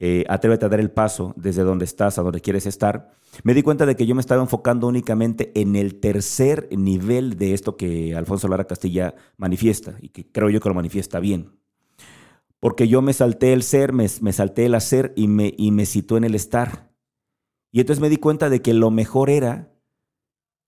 eh, 0.00 0.24
atrévete 0.28 0.64
a 0.64 0.68
dar 0.68 0.78
el 0.78 0.92
paso 0.92 1.34
desde 1.36 1.64
donde 1.64 1.84
estás 1.84 2.18
a 2.18 2.22
donde 2.22 2.40
quieres 2.40 2.66
estar, 2.66 3.10
me 3.42 3.52
di 3.52 3.62
cuenta 3.62 3.84
de 3.84 3.96
que 3.96 4.06
yo 4.06 4.14
me 4.14 4.20
estaba 4.20 4.42
enfocando 4.42 4.86
únicamente 4.86 5.50
en 5.60 5.74
el 5.74 5.98
tercer 5.98 6.68
nivel 6.70 7.36
de 7.36 7.52
esto 7.52 7.76
que 7.76 8.14
Alfonso 8.14 8.46
Lara 8.46 8.66
Castilla 8.66 9.14
manifiesta 9.36 9.96
y 10.00 10.10
que 10.10 10.30
creo 10.30 10.50
yo 10.50 10.60
que 10.60 10.68
lo 10.68 10.74
manifiesta 10.74 11.18
bien. 11.18 11.58
Porque 12.60 12.88
yo 12.88 13.02
me 13.02 13.12
salté 13.12 13.52
el 13.52 13.62
ser, 13.62 13.92
me, 13.92 14.08
salté 14.08 14.66
el 14.66 14.74
hacer 14.74 15.12
y 15.16 15.28
me, 15.28 15.54
y 15.56 15.70
me 15.70 15.86
situé 15.86 16.18
en 16.18 16.24
el 16.24 16.34
estar. 16.34 16.90
Y 17.70 17.80
entonces 17.80 18.00
me 18.00 18.08
di 18.08 18.16
cuenta 18.16 18.50
de 18.50 18.62
que 18.62 18.74
lo 18.74 18.90
mejor 18.90 19.30
era 19.30 19.72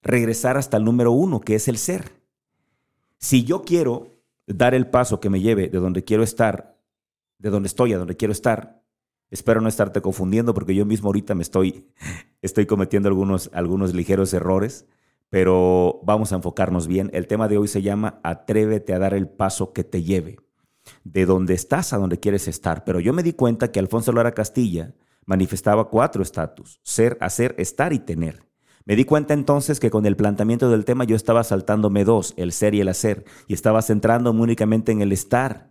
regresar 0.03 0.57
hasta 0.57 0.77
el 0.77 0.85
número 0.85 1.13
uno, 1.13 1.41
que 1.41 1.55
es 1.55 1.69
el 1.69 1.79
ser. 1.79 2.21
Si 3.19 3.45
yo 3.45 3.63
quiero 3.63 4.23
dar 4.47 4.75
el 4.75 4.89
paso 4.89 5.21
que 5.21 5.31
me 5.31 5.41
lleve 5.41 5.69
de 5.69 5.79
donde 5.79 6.05
quiero 6.05 6.23
estar, 6.23 6.79
de 7.39 7.51
donde 7.51 7.69
estoy 7.69 7.93
a 7.93 7.99
donde 7.99 8.17
quiero 8.17 8.33
estar, 8.33 8.80
Espero 9.31 9.61
no 9.61 9.69
estarte 9.69 10.01
confundiendo 10.01 10.55
porque 10.55 10.75
yo 10.75 10.85
mismo 10.85 11.09
ahorita 11.09 11.35
me 11.35 11.43
estoy, 11.43 11.87
estoy 12.43 12.67
cometiendo 12.67 13.09
algunos, 13.09 13.51
algunos 13.53 13.95
ligeros 13.95 14.35
errores, 14.35 14.87
pero 15.29 16.01
vamos 16.03 16.33
a 16.33 16.37
enfocarnos 16.37 16.87
bien. 16.87 17.11
El 17.13 17.29
tema 17.29 17.47
de 17.47 17.59
hoy 17.59 17.69
se 17.69 17.83
llama 17.83 18.21
Atrévete 18.25 18.93
a 18.93 18.99
dar 18.99 19.15
el 19.15 19.29
paso 19.29 19.73
que 19.73 19.85
te 19.85 20.03
lleve. 20.03 20.39
De 21.05 21.27
donde 21.27 21.55
estás 21.55 21.93
a 21.93 21.99
donde 21.99 22.19
quieres 22.19 22.49
estar. 22.49 22.85
Pero 22.85 22.99
yo 22.99 23.13
me 23.13 23.23
di 23.23 23.33
cuenta 23.33 23.71
que 23.71 23.79
Alfonso 23.79 24.13
Lara 24.13 24.33
Castilla 24.33 24.95
manifestaba 25.27 25.89
cuatro 25.89 26.23
estatus, 26.23 26.81
ser, 26.83 27.17
hacer, 27.21 27.55
estar 27.59 27.93
y 27.93 28.01
tener. 28.01 28.43
Me 28.85 28.97
di 28.97 29.05
cuenta 29.05 29.35
entonces 29.35 29.79
que 29.79 29.91
con 29.91 30.07
el 30.07 30.17
planteamiento 30.17 30.71
del 30.71 30.85
tema 30.85 31.05
yo 31.05 31.15
estaba 31.15 31.45
saltándome 31.45 32.05
dos, 32.05 32.35
el 32.37 32.51
ser 32.51 32.75
y 32.75 32.81
el 32.81 32.89
hacer, 32.89 33.25
y 33.47 33.55
estaba 33.55 33.83
centrándome 33.83 34.41
únicamente 34.41 34.91
en 34.91 35.03
el 35.03 35.13
estar. 35.13 35.71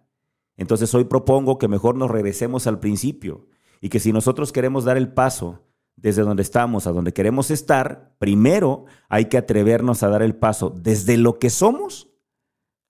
Entonces 0.60 0.94
hoy 0.94 1.06
propongo 1.06 1.58
que 1.58 1.70
mejor 1.70 1.96
nos 1.96 2.12
regresemos 2.12 2.68
al 2.68 2.82
principio 2.82 3.48
y 3.80 3.88
que 3.88 4.02
si 4.02 4.12
nosotros 4.12 4.52
queremos 4.52 4.84
dar 4.84 4.98
el 4.98 5.08
paso 5.08 5.64
desde 5.96 6.22
donde 6.22 6.44
estamos 6.44 6.86
a 6.86 6.92
donde 6.92 7.14
queremos 7.14 7.50
estar, 7.50 8.14
primero 8.20 8.84
hay 9.08 9.26
que 9.26 9.38
atrevernos 9.38 10.04
a 10.04 10.10
dar 10.10 10.22
el 10.22 10.36
paso 10.36 10.70
desde 10.70 11.16
lo 11.16 11.40
que 11.40 11.50
somos 11.50 12.10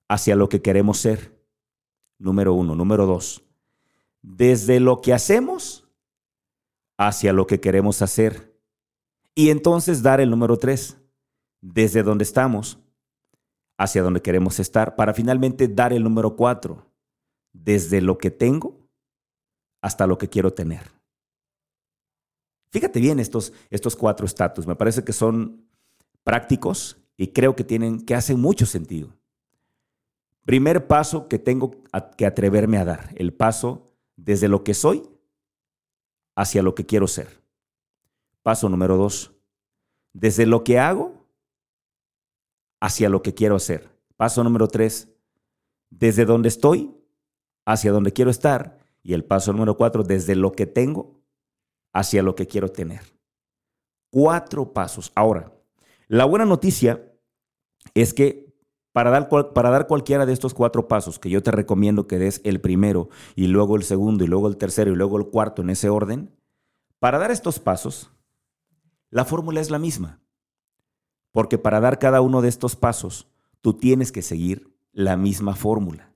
hacia 0.08 0.36
lo 0.36 0.50
que 0.50 0.64
queremos 0.64 0.98
ser. 0.98 1.40
Número 2.18 2.56
uno. 2.56 2.74
Número 2.74 3.06
dos. 3.06 3.44
Desde 4.24 4.80
lo 4.80 5.00
que 5.00 5.14
hacemos 5.14 5.88
hacia 6.98 7.34
lo 7.34 7.46
que 7.46 7.60
queremos 7.60 8.02
hacer. 8.02 8.60
Y 9.36 9.52
entonces 9.52 10.02
dar 10.02 10.20
el 10.20 10.32
número 10.32 10.58
tres. 10.58 10.98
Desde 11.62 12.02
donde 12.02 12.24
estamos 12.24 12.80
hacia 13.78 14.02
donde 14.02 14.24
queremos 14.24 14.60
estar. 14.60 14.96
Para 14.96 15.14
finalmente 15.14 15.68
dar 15.68 15.94
el 15.94 16.04
número 16.04 16.36
cuatro 16.36 16.89
desde 17.54 18.02
lo 18.02 18.18
que 18.18 18.32
tengo 18.32 18.88
hasta 19.82 20.08
lo 20.08 20.18
que 20.18 20.30
quiero 20.30 20.54
tener. 20.54 20.92
Fíjate 22.72 23.00
bien 23.00 23.20
estos, 23.20 23.54
estos 23.70 23.96
cuatro 23.96 24.26
estatus, 24.26 24.68
me 24.68 24.76
parece 24.76 25.04
que 25.04 25.14
son 25.14 25.68
prácticos 26.24 26.98
y 27.18 27.28
creo 27.28 27.56
que 27.56 27.64
tienen 27.64 28.06
que 28.06 28.16
hacen 28.16 28.40
mucho 28.40 28.66
sentido. 28.66 29.10
Primer 30.46 30.88
paso 30.88 31.28
que 31.28 31.40
tengo 31.40 31.84
que 32.18 32.26
atreverme 32.26 32.78
a 32.78 32.86
dar, 32.86 33.14
el 33.16 33.34
paso 33.34 33.92
desde 34.16 34.48
lo 34.48 34.64
que 34.64 34.74
soy 34.74 35.10
hacia 36.36 36.62
lo 36.62 36.76
que 36.76 36.86
quiero 36.86 37.08
ser. 37.08 37.42
Paso 38.44 38.70
número 38.70 38.98
dos, 38.98 39.34
desde 40.14 40.46
lo 40.46 40.64
que 40.64 40.80
hago 40.80 41.28
hacia 42.80 43.10
lo 43.10 43.22
que 43.22 43.34
quiero 43.34 43.56
hacer. 43.56 43.90
Paso 44.16 44.44
número 44.44 44.68
tres, 44.68 45.10
desde 45.90 46.26
donde 46.26 46.50
estoy 46.50 46.96
hacia 47.70 47.92
donde 47.92 48.14
quiero 48.14 48.32
estar. 48.32 48.80
Y 49.04 49.14
el 49.14 49.24
paso 49.24 49.54
número 49.54 49.78
cuatro, 49.78 50.04
desde 50.04 50.36
lo 50.36 50.52
que 50.52 50.66
tengo 50.66 51.22
hacia 51.94 52.24
lo 52.24 52.36
que 52.36 52.48
quiero 52.48 52.70
tener. 52.70 53.02
Cuatro 54.10 54.74
pasos. 54.74 55.12
Ahora, 55.16 55.54
la 56.08 56.26
buena 56.26 56.46
noticia 56.46 57.14
es 57.94 58.14
que 58.14 58.54
para 58.92 59.12
dar, 59.12 59.30
para 59.54 59.70
dar 59.70 59.88
cualquiera 59.88 60.26
de 60.26 60.34
estos 60.34 60.56
cuatro 60.56 60.88
pasos, 60.88 61.20
que 61.20 61.30
yo 61.30 61.44
te 61.44 61.52
recomiendo 61.52 62.08
que 62.08 62.18
des 62.18 62.42
el 62.44 62.60
primero 62.60 63.10
y 63.36 63.48
luego 63.48 63.76
el 63.76 63.84
segundo 63.84 64.24
y 64.24 64.28
luego 64.28 64.48
el 64.48 64.58
tercero 64.58 64.92
y 64.92 64.96
luego 64.96 65.18
el 65.18 65.28
cuarto 65.28 65.62
en 65.62 65.70
ese 65.70 65.90
orden, 65.90 66.36
para 66.98 67.20
dar 67.20 67.30
estos 67.30 67.60
pasos, 67.60 68.12
la 69.12 69.26
fórmula 69.26 69.62
es 69.62 69.70
la 69.70 69.80
misma. 69.80 70.20
Porque 71.32 71.60
para 71.60 71.80
dar 71.80 72.00
cada 72.00 72.22
uno 72.22 72.42
de 72.42 72.50
estos 72.50 72.76
pasos, 72.76 73.28
tú 73.62 73.74
tienes 73.76 74.12
que 74.12 74.24
seguir 74.24 74.76
la 74.92 75.16
misma 75.16 75.56
fórmula. 75.56 76.10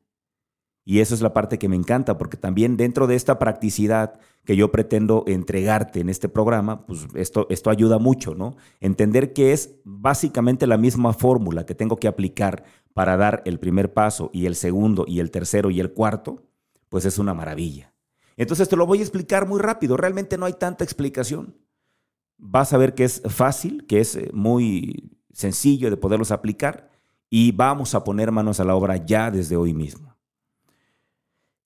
Y 0.85 0.99
esa 0.99 1.15
es 1.15 1.21
la 1.21 1.33
parte 1.33 1.57
que 1.57 1.69
me 1.69 1.75
encanta, 1.75 2.17
porque 2.17 2.35
también 2.35 2.75
dentro 2.75 3.07
de 3.07 3.15
esta 3.15 3.39
practicidad 3.39 4.19
que 4.43 4.57
yo 4.57 4.71
pretendo 4.71 5.23
entregarte 5.27 6.01
en 6.01 6.09
este 6.09 6.27
programa, 6.27 6.85
pues 6.85 7.07
esto, 7.15 7.47
esto 7.49 7.69
ayuda 7.69 7.99
mucho, 7.99 8.35
¿no? 8.35 8.57
Entender 8.81 9.31
que 9.31 9.53
es 9.53 9.75
básicamente 9.85 10.67
la 10.67 10.77
misma 10.77 11.13
fórmula 11.13 11.65
que 11.65 11.75
tengo 11.75 11.97
que 11.97 12.09
aplicar 12.09 12.65
para 12.93 13.15
dar 13.15 13.41
el 13.45 13.59
primer 13.59 13.93
paso 13.93 14.29
y 14.33 14.45
el 14.45 14.55
segundo 14.55 15.05
y 15.07 15.19
el 15.19 15.31
tercero 15.31 15.71
y 15.71 15.79
el 15.79 15.93
cuarto, 15.93 16.43
pues 16.89 17.05
es 17.05 17.17
una 17.17 17.33
maravilla. 17.33 17.93
Entonces 18.35 18.67
te 18.67 18.75
lo 18.75 18.85
voy 18.85 18.99
a 18.99 19.03
explicar 19.03 19.47
muy 19.47 19.59
rápido, 19.59 19.95
realmente 19.95 20.37
no 20.37 20.45
hay 20.45 20.53
tanta 20.53 20.83
explicación. 20.83 21.55
Vas 22.37 22.73
a 22.73 22.77
ver 22.77 22.93
que 22.93 23.05
es 23.05 23.21
fácil, 23.27 23.85
que 23.87 24.01
es 24.01 24.15
eh, 24.15 24.29
muy 24.33 25.11
sencillo 25.31 25.89
de 25.89 25.97
poderlos 25.97 26.31
aplicar 26.31 26.89
y 27.29 27.51
vamos 27.51 27.95
a 27.95 28.03
poner 28.03 28.31
manos 28.31 28.59
a 28.59 28.65
la 28.65 28.75
obra 28.75 28.97
ya 28.97 29.31
desde 29.31 29.55
hoy 29.55 29.73
mismo. 29.73 30.12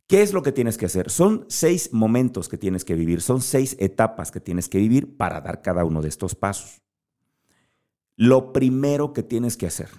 ¿Qué 0.07 0.21
es 0.21 0.33
lo 0.33 0.41
que 0.41 0.53
tienes 0.53 0.77
que 0.77 0.85
hacer? 0.85 1.09
Son 1.09 1.45
seis 1.49 1.91
momentos 1.91 2.47
que 2.47 2.57
tienes 2.57 2.85
que 2.85 2.95
vivir, 2.95 3.21
son 3.21 3.41
seis 3.41 3.75
etapas 3.77 4.31
que 4.31 4.39
tienes 4.39 4.69
que 4.69 4.77
vivir 4.77 5.17
para 5.17 5.41
dar 5.41 5.61
cada 5.61 5.83
uno 5.83 6.01
de 6.01 6.07
estos 6.07 6.33
pasos. 6.33 6.81
Lo 8.15 8.53
primero 8.53 9.11
que 9.11 9.21
tienes 9.21 9.57
que 9.57 9.67
hacer 9.67 9.89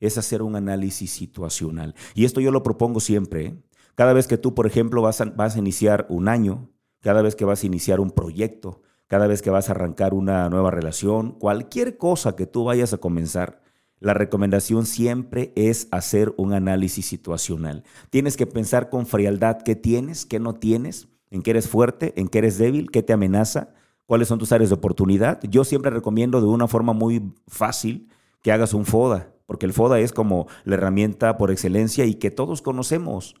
es 0.00 0.18
hacer 0.18 0.42
un 0.42 0.56
análisis 0.56 1.12
situacional. 1.12 1.94
Y 2.14 2.24
esto 2.24 2.40
yo 2.40 2.50
lo 2.50 2.64
propongo 2.64 2.98
siempre. 2.98 3.46
¿eh? 3.46 3.62
Cada 3.94 4.12
vez 4.12 4.26
que 4.26 4.36
tú, 4.36 4.52
por 4.52 4.66
ejemplo, 4.66 5.00
vas 5.00 5.20
a, 5.20 5.26
vas 5.26 5.54
a 5.54 5.60
iniciar 5.60 6.06
un 6.08 6.28
año, 6.28 6.70
cada 7.00 7.22
vez 7.22 7.36
que 7.36 7.44
vas 7.44 7.62
a 7.62 7.66
iniciar 7.66 8.00
un 8.00 8.10
proyecto, 8.10 8.82
cada 9.06 9.28
vez 9.28 9.42
que 9.42 9.50
vas 9.50 9.68
a 9.68 9.72
arrancar 9.72 10.12
una 10.12 10.50
nueva 10.50 10.72
relación, 10.72 11.38
cualquier 11.38 11.98
cosa 11.98 12.34
que 12.34 12.46
tú 12.46 12.64
vayas 12.64 12.92
a 12.92 12.98
comenzar, 12.98 13.62
la 14.04 14.12
recomendación 14.12 14.84
siempre 14.84 15.50
es 15.56 15.88
hacer 15.90 16.34
un 16.36 16.52
análisis 16.52 17.06
situacional. 17.06 17.84
Tienes 18.10 18.36
que 18.36 18.46
pensar 18.46 18.90
con 18.90 19.06
frialdad 19.06 19.62
qué 19.62 19.76
tienes, 19.76 20.26
qué 20.26 20.38
no 20.38 20.52
tienes, 20.52 21.08
en 21.30 21.40
qué 21.40 21.52
eres 21.52 21.68
fuerte, 21.68 22.12
en 22.20 22.28
qué 22.28 22.38
eres 22.38 22.58
débil, 22.58 22.90
qué 22.90 23.02
te 23.02 23.14
amenaza, 23.14 23.70
cuáles 24.04 24.28
son 24.28 24.38
tus 24.38 24.52
áreas 24.52 24.68
de 24.68 24.74
oportunidad. 24.74 25.40
Yo 25.44 25.64
siempre 25.64 25.90
recomiendo 25.90 26.42
de 26.42 26.48
una 26.48 26.68
forma 26.68 26.92
muy 26.92 27.32
fácil 27.48 28.10
que 28.42 28.52
hagas 28.52 28.74
un 28.74 28.84
FODA, 28.84 29.32
porque 29.46 29.64
el 29.64 29.72
FODA 29.72 29.98
es 30.00 30.12
como 30.12 30.48
la 30.64 30.74
herramienta 30.74 31.38
por 31.38 31.50
excelencia 31.50 32.04
y 32.04 32.16
que 32.16 32.30
todos 32.30 32.60
conocemos. 32.60 33.36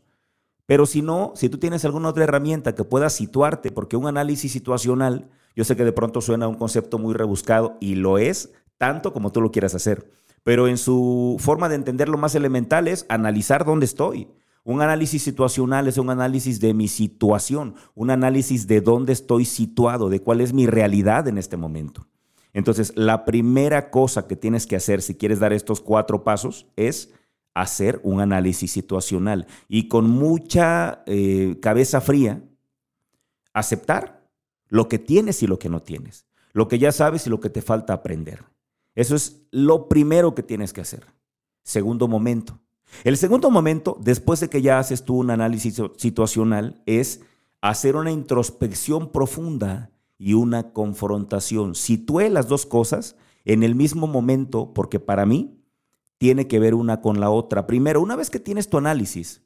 Pero 0.64 0.86
si 0.86 1.02
no, 1.02 1.34
si 1.36 1.50
tú 1.50 1.58
tienes 1.58 1.84
alguna 1.84 2.08
otra 2.08 2.24
herramienta 2.24 2.74
que 2.74 2.84
pueda 2.84 3.10
situarte, 3.10 3.70
porque 3.70 3.98
un 3.98 4.06
análisis 4.06 4.50
situacional, 4.50 5.28
yo 5.54 5.64
sé 5.64 5.76
que 5.76 5.84
de 5.84 5.92
pronto 5.92 6.22
suena 6.22 6.48
un 6.48 6.54
concepto 6.54 6.98
muy 6.98 7.12
rebuscado 7.12 7.76
y 7.80 7.96
lo 7.96 8.16
es 8.16 8.50
tanto 8.78 9.12
como 9.12 9.30
tú 9.30 9.42
lo 9.42 9.50
quieras 9.50 9.74
hacer, 9.74 10.10
pero 10.44 10.68
en 10.68 10.78
su 10.78 11.36
forma 11.40 11.68
de 11.68 11.74
entender 11.74 12.08
lo 12.08 12.18
más 12.18 12.34
elemental 12.36 12.86
es 12.86 13.06
analizar 13.08 13.64
dónde 13.64 13.86
estoy. 13.86 14.28
Un 14.62 14.80
análisis 14.80 15.22
situacional 15.22 15.88
es 15.88 15.98
un 15.98 16.10
análisis 16.10 16.60
de 16.60 16.72
mi 16.72 16.86
situación, 16.88 17.74
un 17.94 18.10
análisis 18.10 18.66
de 18.66 18.80
dónde 18.80 19.12
estoy 19.12 19.44
situado, 19.44 20.08
de 20.08 20.20
cuál 20.20 20.40
es 20.40 20.52
mi 20.52 20.66
realidad 20.66 21.26
en 21.28 21.38
este 21.38 21.56
momento. 21.56 22.06
Entonces, 22.52 22.92
la 22.94 23.24
primera 23.24 23.90
cosa 23.90 24.26
que 24.26 24.36
tienes 24.36 24.66
que 24.66 24.76
hacer 24.76 25.02
si 25.02 25.16
quieres 25.16 25.40
dar 25.40 25.52
estos 25.52 25.80
cuatro 25.80 26.24
pasos 26.24 26.66
es 26.76 27.12
hacer 27.52 28.00
un 28.04 28.20
análisis 28.20 28.70
situacional 28.70 29.46
y 29.68 29.88
con 29.88 30.08
mucha 30.08 31.02
eh, 31.06 31.58
cabeza 31.60 32.00
fría 32.00 32.42
aceptar 33.52 34.28
lo 34.68 34.88
que 34.88 34.98
tienes 34.98 35.42
y 35.42 35.46
lo 35.46 35.58
que 35.58 35.68
no 35.68 35.80
tienes, 35.80 36.26
lo 36.52 36.68
que 36.68 36.78
ya 36.78 36.92
sabes 36.92 37.26
y 37.26 37.30
lo 37.30 37.40
que 37.40 37.50
te 37.50 37.62
falta 37.62 37.92
aprender. 37.92 38.44
Eso 38.94 39.16
es 39.16 39.46
lo 39.50 39.88
primero 39.88 40.34
que 40.34 40.42
tienes 40.42 40.72
que 40.72 40.80
hacer. 40.80 41.06
Segundo 41.62 42.08
momento. 42.08 42.60
El 43.02 43.16
segundo 43.16 43.50
momento, 43.50 43.98
después 44.00 44.40
de 44.40 44.48
que 44.48 44.62
ya 44.62 44.78
haces 44.78 45.04
tú 45.04 45.16
un 45.16 45.30
análisis 45.30 45.80
situacional, 45.96 46.82
es 46.86 47.22
hacer 47.60 47.96
una 47.96 48.12
introspección 48.12 49.10
profunda 49.10 49.90
y 50.18 50.34
una 50.34 50.72
confrontación. 50.72 51.74
Sitúe 51.74 52.28
las 52.30 52.46
dos 52.46 52.66
cosas 52.66 53.16
en 53.44 53.62
el 53.62 53.74
mismo 53.74 54.06
momento, 54.06 54.72
porque 54.72 55.00
para 55.00 55.26
mí 55.26 55.60
tiene 56.18 56.46
que 56.46 56.58
ver 56.58 56.74
una 56.74 57.00
con 57.00 57.20
la 57.20 57.30
otra. 57.30 57.66
Primero, 57.66 58.00
una 58.00 58.16
vez 58.16 58.30
que 58.30 58.38
tienes 58.38 58.68
tu 58.68 58.78
análisis, 58.78 59.42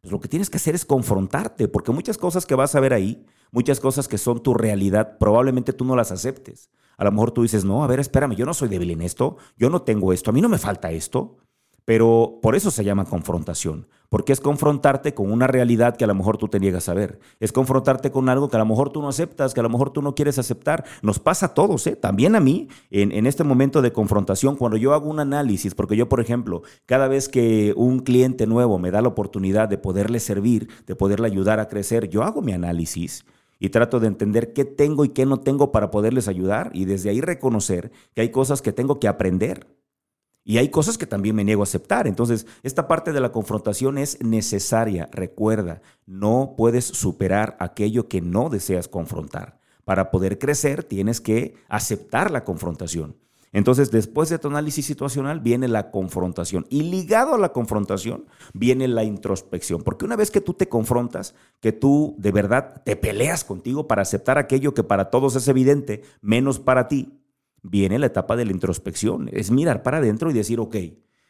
pues 0.00 0.12
lo 0.12 0.20
que 0.20 0.28
tienes 0.28 0.48
que 0.48 0.58
hacer 0.58 0.74
es 0.74 0.84
confrontarte, 0.84 1.68
porque 1.68 1.92
muchas 1.92 2.16
cosas 2.16 2.46
que 2.46 2.54
vas 2.54 2.74
a 2.74 2.80
ver 2.80 2.92
ahí, 2.92 3.26
muchas 3.50 3.80
cosas 3.80 4.06
que 4.06 4.18
son 4.18 4.42
tu 4.42 4.54
realidad, 4.54 5.18
probablemente 5.18 5.72
tú 5.72 5.84
no 5.84 5.96
las 5.96 6.12
aceptes. 6.12 6.70
A 6.96 7.04
lo 7.04 7.12
mejor 7.12 7.30
tú 7.30 7.42
dices, 7.42 7.64
no, 7.64 7.84
a 7.84 7.86
ver, 7.86 8.00
espérame, 8.00 8.34
yo 8.34 8.46
no 8.46 8.54
soy 8.54 8.68
débil 8.68 8.90
en 8.90 9.02
esto, 9.02 9.36
yo 9.56 9.70
no 9.70 9.82
tengo 9.82 10.12
esto, 10.12 10.30
a 10.30 10.32
mí 10.32 10.40
no 10.40 10.48
me 10.48 10.58
falta 10.58 10.90
esto. 10.90 11.36
Pero 11.86 12.40
por 12.42 12.56
eso 12.56 12.72
se 12.72 12.82
llama 12.82 13.04
confrontación, 13.04 13.86
porque 14.08 14.32
es 14.32 14.40
confrontarte 14.40 15.14
con 15.14 15.30
una 15.30 15.46
realidad 15.46 15.96
que 15.96 16.02
a 16.02 16.08
lo 16.08 16.16
mejor 16.16 16.36
tú 16.36 16.48
te 16.48 16.58
niegas 16.58 16.88
a 16.88 16.94
ver. 16.94 17.20
Es 17.38 17.52
confrontarte 17.52 18.10
con 18.10 18.28
algo 18.28 18.48
que 18.48 18.56
a 18.56 18.58
lo 18.58 18.66
mejor 18.66 18.90
tú 18.90 19.00
no 19.00 19.08
aceptas, 19.08 19.54
que 19.54 19.60
a 19.60 19.62
lo 19.62 19.68
mejor 19.68 19.90
tú 19.90 20.02
no 20.02 20.16
quieres 20.16 20.36
aceptar. 20.40 20.84
Nos 21.02 21.20
pasa 21.20 21.46
a 21.46 21.54
todos, 21.54 21.86
¿eh? 21.86 21.94
también 21.94 22.34
a 22.34 22.40
mí, 22.40 22.66
en, 22.90 23.12
en 23.12 23.24
este 23.24 23.44
momento 23.44 23.82
de 23.82 23.92
confrontación, 23.92 24.56
cuando 24.56 24.76
yo 24.76 24.94
hago 24.94 25.08
un 25.08 25.20
análisis, 25.20 25.76
porque 25.76 25.96
yo, 25.96 26.08
por 26.08 26.18
ejemplo, 26.18 26.62
cada 26.86 27.06
vez 27.06 27.28
que 27.28 27.72
un 27.76 28.00
cliente 28.00 28.48
nuevo 28.48 28.80
me 28.80 28.90
da 28.90 29.00
la 29.00 29.08
oportunidad 29.08 29.68
de 29.68 29.78
poderle 29.78 30.18
servir, 30.18 30.68
de 30.88 30.96
poderle 30.96 31.28
ayudar 31.28 31.60
a 31.60 31.68
crecer, 31.68 32.08
yo 32.08 32.24
hago 32.24 32.42
mi 32.42 32.50
análisis 32.50 33.24
y 33.58 33.70
trato 33.70 34.00
de 34.00 34.06
entender 34.06 34.52
qué 34.52 34.64
tengo 34.64 35.04
y 35.04 35.10
qué 35.10 35.26
no 35.26 35.40
tengo 35.40 35.72
para 35.72 35.90
poderles 35.90 36.28
ayudar 36.28 36.70
y 36.74 36.84
desde 36.84 37.10
ahí 37.10 37.20
reconocer 37.20 37.90
que 38.14 38.20
hay 38.20 38.30
cosas 38.30 38.62
que 38.62 38.72
tengo 38.72 39.00
que 39.00 39.08
aprender 39.08 39.66
y 40.48 40.58
hay 40.58 40.68
cosas 40.68 40.96
que 40.96 41.08
también 41.08 41.34
me 41.34 41.42
niego 41.42 41.62
a 41.62 41.64
aceptar. 41.64 42.06
Entonces, 42.06 42.46
esta 42.62 42.86
parte 42.86 43.12
de 43.12 43.20
la 43.20 43.32
confrontación 43.32 43.98
es 43.98 44.22
necesaria. 44.22 45.08
Recuerda, 45.10 45.82
no 46.06 46.54
puedes 46.56 46.84
superar 46.84 47.56
aquello 47.58 48.08
que 48.08 48.20
no 48.20 48.48
deseas 48.48 48.86
confrontar. 48.86 49.58
Para 49.84 50.12
poder 50.12 50.38
crecer 50.38 50.84
tienes 50.84 51.20
que 51.20 51.56
aceptar 51.68 52.30
la 52.30 52.44
confrontación. 52.44 53.16
Entonces, 53.56 53.90
después 53.90 54.28
de 54.28 54.38
tu 54.38 54.48
análisis 54.48 54.84
situacional 54.84 55.40
viene 55.40 55.66
la 55.66 55.90
confrontación 55.90 56.66
y 56.68 56.82
ligado 56.82 57.34
a 57.34 57.38
la 57.38 57.54
confrontación 57.54 58.26
viene 58.52 58.86
la 58.86 59.02
introspección, 59.02 59.82
porque 59.82 60.04
una 60.04 60.14
vez 60.14 60.30
que 60.30 60.42
tú 60.42 60.52
te 60.52 60.68
confrontas, 60.68 61.34
que 61.60 61.72
tú 61.72 62.14
de 62.18 62.32
verdad 62.32 62.82
te 62.84 62.96
peleas 62.96 63.44
contigo 63.44 63.88
para 63.88 64.02
aceptar 64.02 64.36
aquello 64.36 64.74
que 64.74 64.84
para 64.84 65.08
todos 65.08 65.36
es 65.36 65.48
evidente, 65.48 66.02
menos 66.20 66.60
para 66.60 66.86
ti, 66.86 67.18
viene 67.62 67.98
la 67.98 68.04
etapa 68.04 68.36
de 68.36 68.44
la 68.44 68.52
introspección. 68.52 69.30
Es 69.32 69.50
mirar 69.50 69.82
para 69.82 69.96
adentro 69.96 70.30
y 70.30 70.34
decir, 70.34 70.60
ok, 70.60 70.76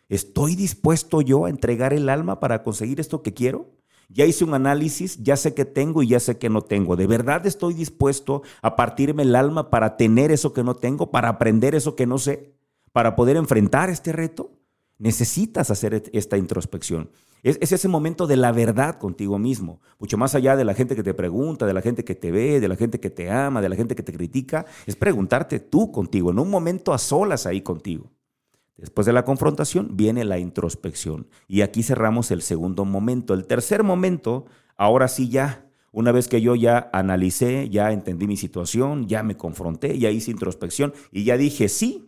¿estoy 0.09 0.57
dispuesto 0.57 1.21
yo 1.21 1.45
a 1.45 1.51
entregar 1.51 1.93
el 1.93 2.09
alma 2.09 2.41
para 2.41 2.65
conseguir 2.65 2.99
esto 2.99 3.23
que 3.23 3.35
quiero? 3.35 3.76
Ya 4.09 4.25
hice 4.25 4.45
un 4.45 4.55
análisis, 4.55 5.19
ya 5.23 5.37
sé 5.37 5.55
que 5.55 5.65
tengo 5.65 6.03
y 6.03 6.09
ya 6.09 6.21
sé 6.21 6.39
que 6.39 6.49
no 6.49 6.63
tengo. 6.63 6.97
¿De 6.97 7.07
verdad 7.07 7.47
estoy 7.47 7.75
dispuesto 7.75 8.43
a 8.63 8.77
partirme 8.77 9.25
el 9.25 9.35
alma 9.35 9.71
para 9.71 9.97
tener 9.97 10.31
eso 10.31 10.53
que 10.53 10.63
no 10.63 10.75
tengo, 10.77 11.11
para 11.11 11.29
aprender 11.29 11.75
eso 11.75 11.97
que 11.97 12.07
no 12.07 12.19
sé, 12.19 12.55
para 12.93 13.17
poder 13.17 13.37
enfrentar 13.37 13.91
este 13.91 14.13
reto? 14.13 14.53
Necesitas 14.99 15.71
hacer 15.71 16.05
esta 16.13 16.37
introspección. 16.37 17.11
Es, 17.43 17.73
ese 17.73 17.89
momento 17.89 18.27
de 18.27 18.37
la 18.37 18.53
verdad 18.53 18.99
contigo 18.99 19.39
mismo, 19.39 19.81
mucho 19.99 20.17
más 20.17 20.35
allá 20.35 20.57
de 20.57 20.65
la 20.65 20.75
gente 20.75 20.97
que 20.97 21.03
te 21.03 21.15
pregunta, 21.15 21.67
de 21.67 21.75
la 21.75 21.83
gente 21.83 22.05
que 22.05 22.15
te 22.15 22.31
ve, 22.33 22.61
de 22.61 22.69
la 22.69 22.77
gente 22.77 22.99
que 22.99 23.11
te 23.11 23.31
ama, 23.31 23.61
de 23.61 23.69
la 23.69 23.77
gente 23.77 23.95
que 23.95 24.03
te 24.03 24.13
critica, 24.13 24.67
es 24.87 24.97
preguntarte 24.97 25.61
tú 25.61 25.93
contigo, 25.93 26.31
en 26.31 26.39
un 26.39 26.51
momento 26.51 26.93
a 26.93 26.99
solas 26.99 27.47
ahí 27.47 27.61
contigo. 27.61 28.11
Después 28.77 29.07
de 29.07 29.13
la 29.13 29.25
confrontación 29.25 29.97
viene 29.97 30.25
la 30.25 30.39
introspección 30.39 31.29
y 31.49 31.63
aquí 31.63 31.83
cerramos 31.83 32.31
el 32.31 32.43
segundo 32.43 32.85
momento. 32.85 33.33
El 33.33 33.47
tercer 33.47 33.83
momento, 33.83 34.47
ahora 34.77 35.09
sí 35.09 35.29
ya, 35.29 35.67
una 35.93 36.13
vez 36.13 36.29
que 36.29 36.43
yo 36.43 36.55
ya 36.55 36.91
analicé, 36.93 37.71
ya 37.71 37.91
entendí 37.91 38.27
mi 38.27 38.37
situación, 38.37 39.09
ya 39.09 39.23
me 39.23 39.37
confronté, 39.37 39.99
ya 39.99 40.11
hice 40.11 40.31
introspección 40.31 40.93
y 41.11 41.25
ya 41.25 41.39
dije 41.39 41.69
sí, 41.69 42.07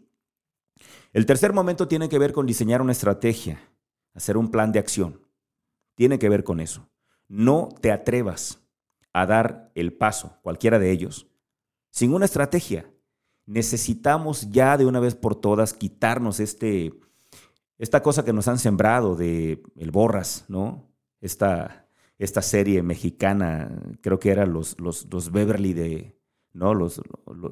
el 1.14 1.24
tercer 1.24 1.54
momento 1.54 1.88
tiene 1.88 2.08
que 2.10 2.18
ver 2.18 2.32
con 2.32 2.46
diseñar 2.46 2.82
una 2.82 2.92
estrategia, 2.92 3.60
hacer 4.14 4.36
un 4.36 4.50
plan 4.50 4.72
de 4.72 4.78
acción. 4.78 5.22
Tiene 5.94 6.18
que 6.18 6.28
ver 6.28 6.44
con 6.44 6.60
eso. 6.60 6.88
No 7.28 7.70
te 7.80 7.90
atrevas 7.90 8.60
a 9.12 9.26
dar 9.26 9.72
el 9.74 9.92
paso, 9.94 10.38
cualquiera 10.42 10.78
de 10.78 10.90
ellos, 10.90 11.26
sin 11.90 12.12
una 12.12 12.26
estrategia. 12.26 12.90
Necesitamos 13.48 14.50
ya 14.50 14.76
de 14.76 14.84
una 14.84 15.00
vez 15.00 15.14
por 15.14 15.34
todas 15.34 15.72
quitarnos 15.72 16.38
este, 16.38 16.92
esta 17.78 18.02
cosa 18.02 18.22
que 18.22 18.34
nos 18.34 18.46
han 18.46 18.58
sembrado 18.58 19.16
de 19.16 19.62
el 19.74 19.90
Borras, 19.90 20.44
¿no? 20.48 20.92
Esta, 21.22 21.88
esta 22.18 22.42
serie 22.42 22.82
mexicana, 22.82 23.82
creo 24.02 24.18
que 24.18 24.30
eran 24.30 24.52
los, 24.52 24.78
los, 24.78 25.08
los 25.10 25.32
Beverly 25.32 25.72
de, 25.72 26.20
¿no? 26.52 26.74
Los, 26.74 27.00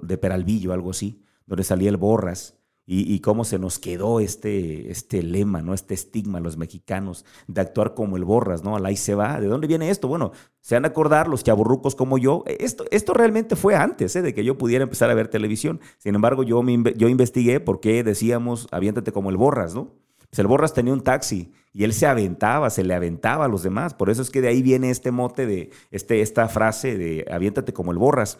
de 0.02 0.18
Peralvillo, 0.18 0.74
algo 0.74 0.90
así, 0.90 1.24
donde 1.46 1.64
salía 1.64 1.88
el 1.88 1.96
Borras 1.96 2.58
y, 2.88 3.18
cómo 3.18 3.44
se 3.44 3.58
nos 3.58 3.80
quedó 3.80 4.20
este, 4.20 4.92
este 4.92 5.20
lema, 5.20 5.60
¿no? 5.60 5.74
Este 5.74 5.92
estigma, 5.92 6.38
los 6.38 6.56
mexicanos, 6.56 7.24
de 7.48 7.60
actuar 7.60 7.94
como 7.94 8.16
el 8.16 8.24
borras, 8.24 8.62
¿no? 8.62 8.76
Al 8.76 8.86
ahí 8.86 8.96
se 8.96 9.16
va. 9.16 9.40
¿De 9.40 9.48
dónde 9.48 9.66
viene 9.66 9.90
esto? 9.90 10.06
Bueno, 10.06 10.30
se 10.60 10.76
van 10.76 10.84
a 10.84 10.88
acordar 10.88 11.26
los 11.26 11.42
chaburrucos 11.42 11.96
como 11.96 12.16
yo. 12.16 12.44
Esto, 12.46 12.84
esto 12.92 13.12
realmente 13.12 13.56
fue 13.56 13.74
antes 13.74 14.14
¿eh? 14.14 14.22
de 14.22 14.32
que 14.34 14.44
yo 14.44 14.56
pudiera 14.56 14.84
empezar 14.84 15.10
a 15.10 15.14
ver 15.14 15.26
televisión. 15.26 15.80
Sin 15.98 16.14
embargo, 16.14 16.44
yo, 16.44 16.62
me, 16.62 16.94
yo 16.96 17.08
investigué 17.08 17.58
por 17.58 17.80
qué 17.80 18.04
decíamos, 18.04 18.68
aviéntate 18.70 19.10
como 19.10 19.30
el 19.30 19.36
borras, 19.36 19.74
¿no? 19.74 19.92
Pues 20.30 20.38
el 20.38 20.46
borras 20.46 20.72
tenía 20.72 20.92
un 20.92 21.02
taxi 21.02 21.52
y 21.72 21.84
él 21.84 21.92
se 21.92 22.06
aventaba, 22.06 22.70
se 22.70 22.84
le 22.84 22.94
aventaba 22.94 23.46
a 23.46 23.48
los 23.48 23.64
demás. 23.64 23.94
Por 23.94 24.10
eso 24.10 24.22
es 24.22 24.30
que 24.30 24.40
de 24.40 24.48
ahí 24.48 24.62
viene 24.62 24.90
este 24.90 25.10
mote 25.10 25.46
de 25.46 25.70
este, 25.90 26.20
esta 26.20 26.48
frase 26.48 26.96
de 26.96 27.26
aviéntate 27.30 27.72
como 27.72 27.90
el 27.90 27.98
borras. 27.98 28.38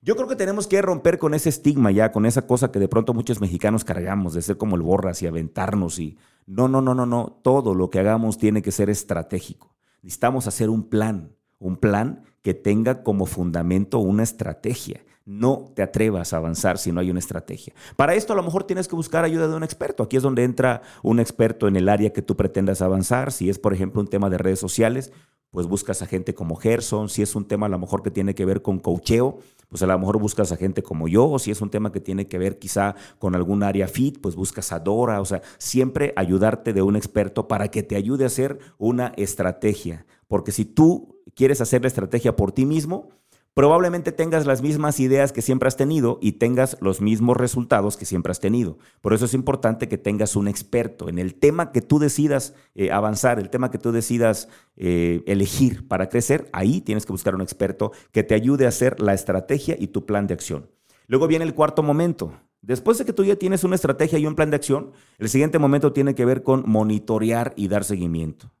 Yo 0.00 0.14
creo 0.14 0.28
que 0.28 0.36
tenemos 0.36 0.66
que 0.66 0.80
romper 0.80 1.18
con 1.18 1.34
ese 1.34 1.48
estigma 1.48 1.90
ya, 1.90 2.12
con 2.12 2.24
esa 2.24 2.46
cosa 2.46 2.70
que 2.70 2.78
de 2.78 2.88
pronto 2.88 3.14
muchos 3.14 3.40
mexicanos 3.40 3.84
cargamos, 3.84 4.32
de 4.32 4.42
ser 4.42 4.56
como 4.56 4.76
el 4.76 4.82
borras 4.82 5.22
y 5.22 5.26
aventarnos 5.26 5.98
y... 5.98 6.16
No, 6.46 6.66
no, 6.66 6.80
no, 6.80 6.94
no, 6.94 7.04
no. 7.04 7.40
Todo 7.42 7.74
lo 7.74 7.90
que 7.90 7.98
hagamos 7.98 8.38
tiene 8.38 8.62
que 8.62 8.72
ser 8.72 8.88
estratégico. 8.88 9.74
Necesitamos 10.02 10.46
hacer 10.46 10.70
un 10.70 10.88
plan, 10.88 11.36
un 11.58 11.76
plan 11.76 12.22
que 12.40 12.54
tenga 12.54 13.02
como 13.02 13.26
fundamento 13.26 13.98
una 13.98 14.22
estrategia. 14.22 15.02
no 15.28 15.70
te 15.74 15.82
atrevas 15.82 16.32
a 16.32 16.38
avanzar 16.38 16.78
si 16.78 16.90
no 16.90 17.00
hay 17.00 17.10
una 17.10 17.18
estrategia. 17.18 17.74
Para 17.96 18.14
esto 18.14 18.32
a 18.32 18.36
lo 18.36 18.42
mejor 18.42 18.64
tienes 18.64 18.88
que 18.88 18.96
buscar 18.96 19.24
ayuda 19.26 19.46
de 19.46 19.54
un 19.54 19.62
experto. 19.62 20.02
Aquí 20.02 20.16
es 20.16 20.22
donde 20.22 20.42
entra 20.42 20.80
un 21.02 21.20
experto 21.20 21.68
en 21.68 21.76
el 21.76 21.90
área 21.90 22.14
que 22.14 22.22
tú 22.22 22.34
pretendas 22.34 22.80
avanzar. 22.80 23.30
Si 23.30 23.50
es, 23.50 23.58
por 23.58 23.74
ejemplo, 23.74 24.00
un 24.00 24.08
tema 24.08 24.30
de 24.30 24.38
redes 24.38 24.58
sociales, 24.58 25.12
pues 25.50 25.66
buscas 25.66 26.00
a 26.00 26.06
gente 26.06 26.32
como 26.32 26.56
Gerson. 26.56 27.10
Si 27.10 27.20
es 27.20 27.36
un 27.36 27.46
tema 27.46 27.66
a 27.66 27.68
lo 27.68 27.78
mejor 27.78 28.02
que 28.02 28.10
tiene 28.10 28.34
que 28.34 28.46
ver 28.46 28.62
con 28.62 28.78
coacheo, 28.78 29.40
pues 29.68 29.82
a 29.82 29.86
lo 29.86 29.98
mejor 29.98 30.18
buscas 30.18 30.52
a 30.52 30.56
gente 30.56 30.82
como 30.82 31.08
yo. 31.08 31.28
O 31.28 31.38
si 31.38 31.50
es 31.50 31.60
un 31.60 31.70
tema 31.70 31.92
que 31.92 32.00
tiene 32.00 32.26
que 32.26 32.38
ver 32.38 32.58
quizá 32.58 32.94
con 33.18 33.34
algún 33.34 33.62
área 33.62 33.88
fit, 33.88 34.20
pues 34.20 34.34
buscas 34.34 34.72
a 34.72 34.80
Dora. 34.80 35.20
O 35.20 35.24
sea, 35.24 35.42
siempre 35.58 36.12
ayudarte 36.16 36.72
de 36.72 36.82
un 36.82 36.96
experto 36.96 37.48
para 37.48 37.68
que 37.68 37.82
te 37.82 37.96
ayude 37.96 38.24
a 38.24 38.28
hacer 38.28 38.58
una 38.78 39.12
estrategia. 39.16 40.06
Porque 40.26 40.52
si 40.52 40.64
tú 40.64 41.22
quieres 41.34 41.60
hacer 41.60 41.82
la 41.82 41.88
estrategia 41.88 42.36
por 42.36 42.52
ti 42.52 42.66
mismo, 42.66 43.10
probablemente 43.58 44.12
tengas 44.12 44.46
las 44.46 44.62
mismas 44.62 45.00
ideas 45.00 45.32
que 45.32 45.42
siempre 45.42 45.66
has 45.66 45.76
tenido 45.76 46.20
y 46.22 46.34
tengas 46.34 46.76
los 46.80 47.00
mismos 47.00 47.36
resultados 47.36 47.96
que 47.96 48.04
siempre 48.04 48.30
has 48.30 48.38
tenido. 48.38 48.78
Por 49.00 49.14
eso 49.14 49.24
es 49.24 49.34
importante 49.34 49.88
que 49.88 49.98
tengas 49.98 50.36
un 50.36 50.46
experto 50.46 51.08
en 51.08 51.18
el 51.18 51.34
tema 51.34 51.72
que 51.72 51.82
tú 51.82 51.98
decidas 51.98 52.54
eh, 52.76 52.92
avanzar, 52.92 53.40
el 53.40 53.50
tema 53.50 53.72
que 53.72 53.78
tú 53.78 53.90
decidas 53.90 54.48
eh, 54.76 55.24
elegir 55.26 55.88
para 55.88 56.08
crecer. 56.08 56.48
Ahí 56.52 56.80
tienes 56.80 57.04
que 57.04 57.10
buscar 57.10 57.34
un 57.34 57.40
experto 57.40 57.90
que 58.12 58.22
te 58.22 58.36
ayude 58.36 58.64
a 58.64 58.68
hacer 58.68 59.00
la 59.00 59.12
estrategia 59.12 59.74
y 59.76 59.88
tu 59.88 60.06
plan 60.06 60.28
de 60.28 60.34
acción. 60.34 60.70
Luego 61.08 61.26
viene 61.26 61.44
el 61.44 61.54
cuarto 61.54 61.82
momento. 61.82 62.34
Después 62.62 62.98
de 62.98 63.06
que 63.06 63.12
tú 63.12 63.24
ya 63.24 63.34
tienes 63.34 63.64
una 63.64 63.74
estrategia 63.74 64.20
y 64.20 64.26
un 64.26 64.36
plan 64.36 64.50
de 64.50 64.56
acción, 64.56 64.92
el 65.18 65.28
siguiente 65.28 65.58
momento 65.58 65.92
tiene 65.92 66.14
que 66.14 66.24
ver 66.24 66.44
con 66.44 66.62
monitorear 66.64 67.54
y 67.56 67.66
dar 67.66 67.82
seguimiento. 67.82 68.52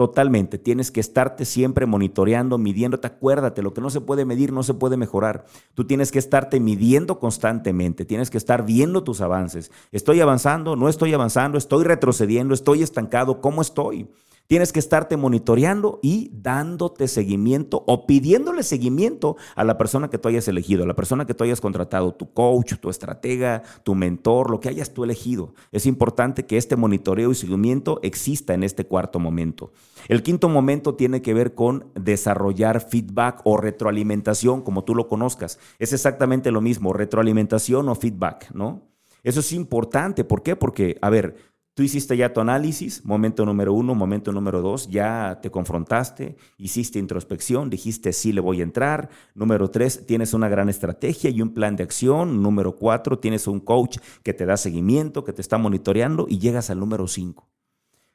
Totalmente. 0.00 0.56
Tienes 0.56 0.90
que 0.90 0.98
estarte 0.98 1.44
siempre 1.44 1.84
monitoreando, 1.84 2.56
midiéndote. 2.56 3.06
Acuérdate, 3.06 3.60
lo 3.60 3.74
que 3.74 3.82
no 3.82 3.90
se 3.90 4.00
puede 4.00 4.24
medir 4.24 4.50
no 4.50 4.62
se 4.62 4.72
puede 4.72 4.96
mejorar. 4.96 5.44
Tú 5.74 5.84
tienes 5.84 6.10
que 6.10 6.18
estarte 6.18 6.58
midiendo 6.58 7.18
constantemente. 7.18 8.06
Tienes 8.06 8.30
que 8.30 8.38
estar 8.38 8.64
viendo 8.64 9.04
tus 9.04 9.20
avances. 9.20 9.70
¿Estoy 9.92 10.22
avanzando? 10.22 10.74
¿No 10.74 10.88
estoy 10.88 11.12
avanzando? 11.12 11.58
¿Estoy 11.58 11.84
retrocediendo? 11.84 12.54
¿Estoy 12.54 12.82
estancado? 12.82 13.42
¿Cómo 13.42 13.60
estoy? 13.60 14.08
Tienes 14.50 14.72
que 14.72 14.80
estarte 14.80 15.16
monitoreando 15.16 16.00
y 16.02 16.28
dándote 16.34 17.06
seguimiento 17.06 17.84
o 17.86 18.04
pidiéndole 18.04 18.64
seguimiento 18.64 19.36
a 19.54 19.62
la 19.62 19.78
persona 19.78 20.10
que 20.10 20.18
tú 20.18 20.28
hayas 20.28 20.48
elegido, 20.48 20.82
a 20.82 20.88
la 20.88 20.96
persona 20.96 21.24
que 21.24 21.34
tú 21.34 21.44
hayas 21.44 21.60
contratado, 21.60 22.16
tu 22.16 22.32
coach, 22.32 22.74
tu 22.80 22.90
estratega, 22.90 23.62
tu 23.84 23.94
mentor, 23.94 24.50
lo 24.50 24.58
que 24.58 24.68
hayas 24.68 24.92
tú 24.92 25.04
elegido. 25.04 25.54
Es 25.70 25.86
importante 25.86 26.46
que 26.46 26.56
este 26.56 26.74
monitoreo 26.74 27.30
y 27.30 27.36
seguimiento 27.36 28.00
exista 28.02 28.52
en 28.52 28.64
este 28.64 28.86
cuarto 28.88 29.20
momento. 29.20 29.70
El 30.08 30.24
quinto 30.24 30.48
momento 30.48 30.96
tiene 30.96 31.22
que 31.22 31.32
ver 31.32 31.54
con 31.54 31.92
desarrollar 31.94 32.80
feedback 32.80 33.42
o 33.44 33.56
retroalimentación, 33.56 34.62
como 34.62 34.82
tú 34.82 34.96
lo 34.96 35.06
conozcas. 35.06 35.60
Es 35.78 35.92
exactamente 35.92 36.50
lo 36.50 36.60
mismo, 36.60 36.92
retroalimentación 36.92 37.88
o 37.88 37.94
feedback, 37.94 38.50
¿no? 38.52 38.90
Eso 39.22 39.40
es 39.40 39.52
importante. 39.52 40.24
¿Por 40.24 40.42
qué? 40.42 40.56
Porque, 40.56 40.96
a 41.02 41.10
ver, 41.10 41.36
Tú 41.74 41.84
hiciste 41.84 42.16
ya 42.16 42.32
tu 42.32 42.40
análisis, 42.40 43.04
momento 43.04 43.46
número 43.46 43.72
uno, 43.72 43.94
momento 43.94 44.32
número 44.32 44.60
dos, 44.60 44.88
ya 44.88 45.38
te 45.40 45.50
confrontaste, 45.50 46.36
hiciste 46.58 46.98
introspección, 46.98 47.70
dijiste 47.70 48.12
sí 48.12 48.32
le 48.32 48.40
voy 48.40 48.60
a 48.60 48.64
entrar. 48.64 49.08
Número 49.34 49.70
tres, 49.70 50.04
tienes 50.04 50.34
una 50.34 50.48
gran 50.48 50.68
estrategia 50.68 51.30
y 51.30 51.40
un 51.40 51.54
plan 51.54 51.76
de 51.76 51.84
acción. 51.84 52.42
Número 52.42 52.76
cuatro, 52.76 53.18
tienes 53.18 53.46
un 53.46 53.60
coach 53.60 53.98
que 54.24 54.34
te 54.34 54.46
da 54.46 54.56
seguimiento, 54.56 55.24
que 55.24 55.32
te 55.32 55.42
está 55.42 55.58
monitoreando 55.58 56.26
y 56.28 56.38
llegas 56.38 56.70
al 56.70 56.80
número 56.80 57.06
cinco. 57.06 57.48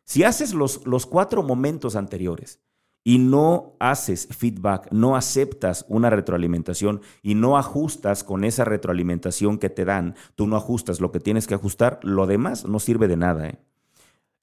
Si 0.03 0.23
haces 0.23 0.53
los, 0.53 0.85
los 0.85 1.05
cuatro 1.05 1.41
momentos 1.41 1.95
anteriores 1.95 2.59
y 3.07 3.19
no 3.19 3.75
haces 3.79 4.27
feedback, 4.31 4.91
no 4.91 5.15
aceptas 5.15 5.85
una 5.87 6.09
retroalimentación 6.09 7.01
y 7.21 7.35
no 7.35 7.55
ajustas 7.55 8.23
con 8.23 8.43
esa 8.43 8.65
retroalimentación 8.65 9.59
que 9.59 9.69
te 9.69 9.85
dan, 9.85 10.15
tú 10.33 10.47
no 10.47 10.57
ajustas 10.57 10.99
lo 10.99 11.11
que 11.11 11.19
tienes 11.19 11.45
que 11.45 11.53
ajustar, 11.53 11.99
lo 12.01 12.25
demás 12.25 12.65
no 12.65 12.79
sirve 12.79 13.07
de 13.07 13.15
nada. 13.15 13.47
¿eh? 13.47 13.59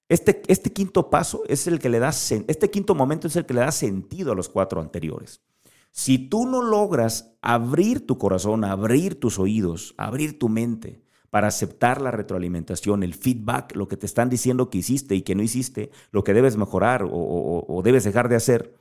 Este, 0.07 0.41
este 0.47 0.71
quinto 0.71 1.09
paso 1.09 1.43
es 1.47 1.67
el 1.67 1.77
que 1.77 1.89
le 1.89 1.99
da, 1.99 2.09
este 2.09 2.71
quinto 2.71 2.95
momento 2.95 3.27
es 3.27 3.35
el 3.35 3.45
que 3.45 3.53
le 3.53 3.59
da 3.59 3.71
sentido 3.73 4.31
a 4.31 4.35
los 4.35 4.47
cuatro 4.47 4.79
anteriores. 4.79 5.41
Si 5.91 6.17
tú 6.17 6.45
no 6.47 6.61
logras 6.61 7.35
abrir 7.41 8.07
tu 8.07 8.17
corazón, 8.17 8.63
abrir 8.63 9.19
tus 9.19 9.39
oídos, 9.39 9.93
abrir 9.97 10.39
tu 10.39 10.47
mente, 10.47 11.03
para 11.33 11.47
aceptar 11.47 11.99
la 11.99 12.11
retroalimentación, 12.11 13.01
el 13.01 13.15
feedback, 13.15 13.75
lo 13.75 13.87
que 13.87 13.97
te 13.97 14.05
están 14.05 14.29
diciendo 14.29 14.69
que 14.69 14.77
hiciste 14.77 15.15
y 15.15 15.23
que 15.23 15.33
no 15.33 15.41
hiciste, 15.41 15.89
lo 16.11 16.23
que 16.23 16.31
debes 16.31 16.57
mejorar 16.57 17.07
o, 17.09 17.81
debes 17.83 18.03
dejar 18.03 18.29
de 18.29 18.35
hacer, 18.35 18.75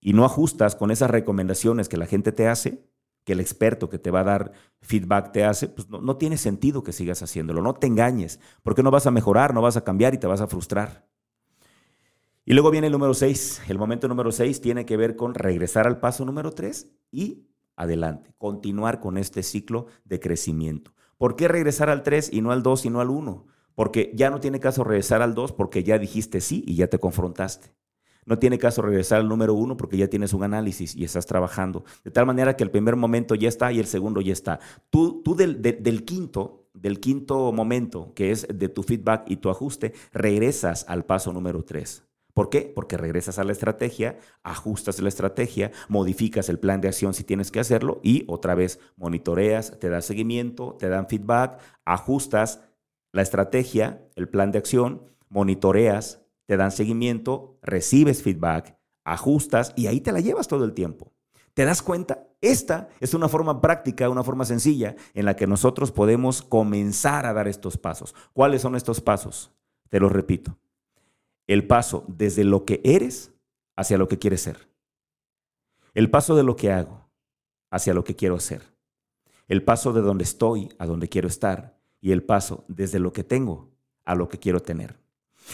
y 0.00 0.12
no 0.12 0.24
ajustas 0.24 0.76
con 0.76 0.92
esas 0.92 1.10
recomendaciones 1.10 1.88
que 1.88 1.96
la 1.96 2.06
gente 2.06 2.30
te 2.30 2.46
hace, 2.46 2.86
que 3.24 3.32
el 3.32 3.40
experto 3.40 3.88
que 3.90 3.98
te 3.98 4.12
va 4.12 4.20
a 4.20 4.24
dar 4.24 4.52
feedback 4.80 5.32
te 5.32 5.42
hace, 5.42 5.66
pues 5.66 5.88
no, 5.88 6.00
no, 6.00 6.18
tiene 6.18 6.36
sentido 6.36 6.84
que 6.84 6.92
sigas 6.92 7.20
haciéndolo. 7.20 7.62
No 7.62 7.74
te 7.74 7.88
engañes, 7.88 8.38
porque 8.62 8.84
no 8.84 8.92
vas 8.92 9.08
a 9.08 9.10
mejorar, 9.10 9.52
no 9.52 9.60
vas 9.60 9.76
a 9.76 9.82
cambiar 9.82 10.14
y 10.14 10.18
te 10.18 10.28
vas 10.28 10.40
a 10.40 10.46
frustrar. 10.46 11.08
Y 12.44 12.52
luego 12.52 12.70
viene 12.70 12.86
el 12.86 12.92
número 12.92 13.12
6. 13.12 13.62
El 13.66 13.78
momento 13.78 14.06
número 14.06 14.30
6 14.30 14.60
tiene 14.60 14.86
que 14.86 14.96
ver 14.96 15.16
con 15.16 15.34
regresar 15.34 15.88
al 15.88 15.98
paso 15.98 16.24
número 16.24 16.52
3 16.52 16.88
y 17.10 17.48
adelante, 17.74 18.32
continuar 18.38 19.00
con 19.00 19.18
este 19.18 19.42
ciclo 19.42 19.86
de 20.04 20.20
crecimiento. 20.20 20.92
¿Por 21.22 21.36
qué 21.36 21.46
regresar 21.46 21.88
al 21.88 22.02
3 22.02 22.30
y 22.32 22.40
no 22.40 22.50
al 22.50 22.64
2 22.64 22.86
y 22.86 22.90
no 22.90 23.00
al 23.00 23.08
1? 23.08 23.46
Porque 23.76 24.10
ya 24.12 24.28
no 24.28 24.40
tiene 24.40 24.58
caso 24.58 24.82
regresar 24.82 25.22
al 25.22 25.36
2 25.36 25.52
porque 25.52 25.84
ya 25.84 25.96
dijiste 25.96 26.40
sí 26.40 26.64
y 26.66 26.74
ya 26.74 26.88
te 26.88 26.98
confrontaste. 26.98 27.76
No 28.26 28.40
tiene 28.40 28.58
caso 28.58 28.82
regresar 28.82 29.20
al 29.20 29.28
número 29.28 29.54
1 29.54 29.76
porque 29.76 29.96
ya 29.96 30.08
tienes 30.08 30.32
un 30.32 30.42
análisis 30.42 30.96
y 30.96 31.04
estás 31.04 31.26
trabajando. 31.26 31.84
De 32.02 32.10
tal 32.10 32.26
manera 32.26 32.56
que 32.56 32.64
el 32.64 32.72
primer 32.72 32.96
momento 32.96 33.36
ya 33.36 33.48
está 33.48 33.70
y 33.70 33.78
el 33.78 33.86
segundo 33.86 34.20
ya 34.20 34.32
está. 34.32 34.58
Tú, 34.90 35.22
tú 35.22 35.36
del, 35.36 35.62
del 35.62 36.04
quinto, 36.04 36.66
del 36.74 36.98
quinto 36.98 37.52
momento, 37.52 38.12
que 38.16 38.32
es 38.32 38.48
de 38.52 38.68
tu 38.68 38.82
feedback 38.82 39.30
y 39.30 39.36
tu 39.36 39.48
ajuste, 39.48 39.92
regresas 40.12 40.84
al 40.88 41.04
paso 41.04 41.32
número 41.32 41.62
3. 41.62 42.02
¿Por 42.34 42.48
qué? 42.48 42.72
Porque 42.74 42.96
regresas 42.96 43.38
a 43.38 43.44
la 43.44 43.52
estrategia, 43.52 44.18
ajustas 44.42 45.00
la 45.00 45.08
estrategia, 45.08 45.70
modificas 45.88 46.48
el 46.48 46.58
plan 46.58 46.80
de 46.80 46.88
acción 46.88 47.12
si 47.12 47.24
tienes 47.24 47.50
que 47.50 47.60
hacerlo 47.60 48.00
y 48.02 48.24
otra 48.26 48.54
vez 48.54 48.80
monitoreas, 48.96 49.78
te 49.78 49.90
das 49.90 50.06
seguimiento, 50.06 50.76
te 50.78 50.88
dan 50.88 51.08
feedback, 51.08 51.60
ajustas 51.84 52.62
la 53.12 53.20
estrategia, 53.20 54.08
el 54.16 54.30
plan 54.30 54.50
de 54.50 54.58
acción, 54.58 55.02
monitoreas, 55.28 56.22
te 56.46 56.56
dan 56.56 56.70
seguimiento, 56.70 57.58
recibes 57.60 58.22
feedback, 58.22 58.78
ajustas 59.04 59.74
y 59.76 59.86
ahí 59.86 60.00
te 60.00 60.12
la 60.12 60.20
llevas 60.20 60.48
todo 60.48 60.64
el 60.64 60.72
tiempo. 60.72 61.12
¿Te 61.52 61.66
das 61.66 61.82
cuenta? 61.82 62.28
Esta 62.40 62.88
es 63.00 63.12
una 63.12 63.28
forma 63.28 63.60
práctica, 63.60 64.08
una 64.08 64.24
forma 64.24 64.46
sencilla 64.46 64.96
en 65.12 65.26
la 65.26 65.36
que 65.36 65.46
nosotros 65.46 65.92
podemos 65.92 66.40
comenzar 66.40 67.26
a 67.26 67.34
dar 67.34 67.46
estos 67.46 67.76
pasos. 67.76 68.14
¿Cuáles 68.32 68.62
son 68.62 68.74
estos 68.74 69.02
pasos? 69.02 69.52
Te 69.90 70.00
los 70.00 70.10
repito 70.10 70.58
el 71.46 71.66
paso 71.66 72.04
desde 72.08 72.44
lo 72.44 72.64
que 72.64 72.80
eres 72.84 73.32
hacia 73.76 73.98
lo 73.98 74.08
que 74.08 74.18
quieres 74.18 74.42
ser. 74.42 74.68
El 75.94 76.10
paso 76.10 76.36
de 76.36 76.42
lo 76.42 76.56
que 76.56 76.72
hago 76.72 77.10
hacia 77.70 77.94
lo 77.94 78.04
que 78.04 78.16
quiero 78.16 78.36
hacer. 78.36 78.62
El 79.48 79.64
paso 79.64 79.92
de 79.92 80.00
donde 80.00 80.24
estoy 80.24 80.70
a 80.78 80.86
donde 80.86 81.08
quiero 81.08 81.28
estar. 81.28 81.78
Y 82.00 82.12
el 82.12 82.22
paso 82.22 82.64
desde 82.68 82.98
lo 82.98 83.12
que 83.12 83.24
tengo 83.24 83.70
a 84.04 84.14
lo 84.14 84.28
que 84.28 84.38
quiero 84.38 84.60
tener. 84.60 84.98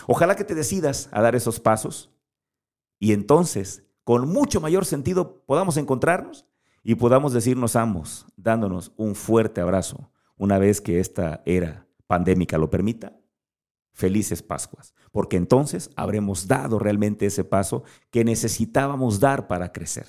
Ojalá 0.06 0.36
que 0.36 0.44
te 0.44 0.54
decidas 0.54 1.08
a 1.12 1.22
dar 1.22 1.34
esos 1.34 1.60
pasos 1.60 2.10
y 2.98 3.12
entonces, 3.12 3.84
con 4.04 4.28
mucho 4.28 4.60
mayor 4.60 4.84
sentido, 4.84 5.42
podamos 5.46 5.76
encontrarnos 5.76 6.46
y 6.82 6.94
podamos 6.96 7.32
decirnos 7.32 7.76
ambos, 7.76 8.26
dándonos 8.36 8.92
un 8.96 9.14
fuerte 9.14 9.60
abrazo, 9.60 10.10
una 10.36 10.58
vez 10.58 10.80
que 10.80 11.00
esta 11.00 11.42
era 11.44 11.86
pandémica 12.06 12.58
lo 12.58 12.70
permita, 12.70 13.18
felices 13.98 14.42
Pascuas, 14.42 14.94
porque 15.10 15.36
entonces 15.36 15.90
habremos 15.96 16.46
dado 16.46 16.78
realmente 16.78 17.26
ese 17.26 17.42
paso 17.42 17.82
que 18.10 18.24
necesitábamos 18.24 19.18
dar 19.18 19.48
para 19.48 19.72
crecer. 19.72 20.06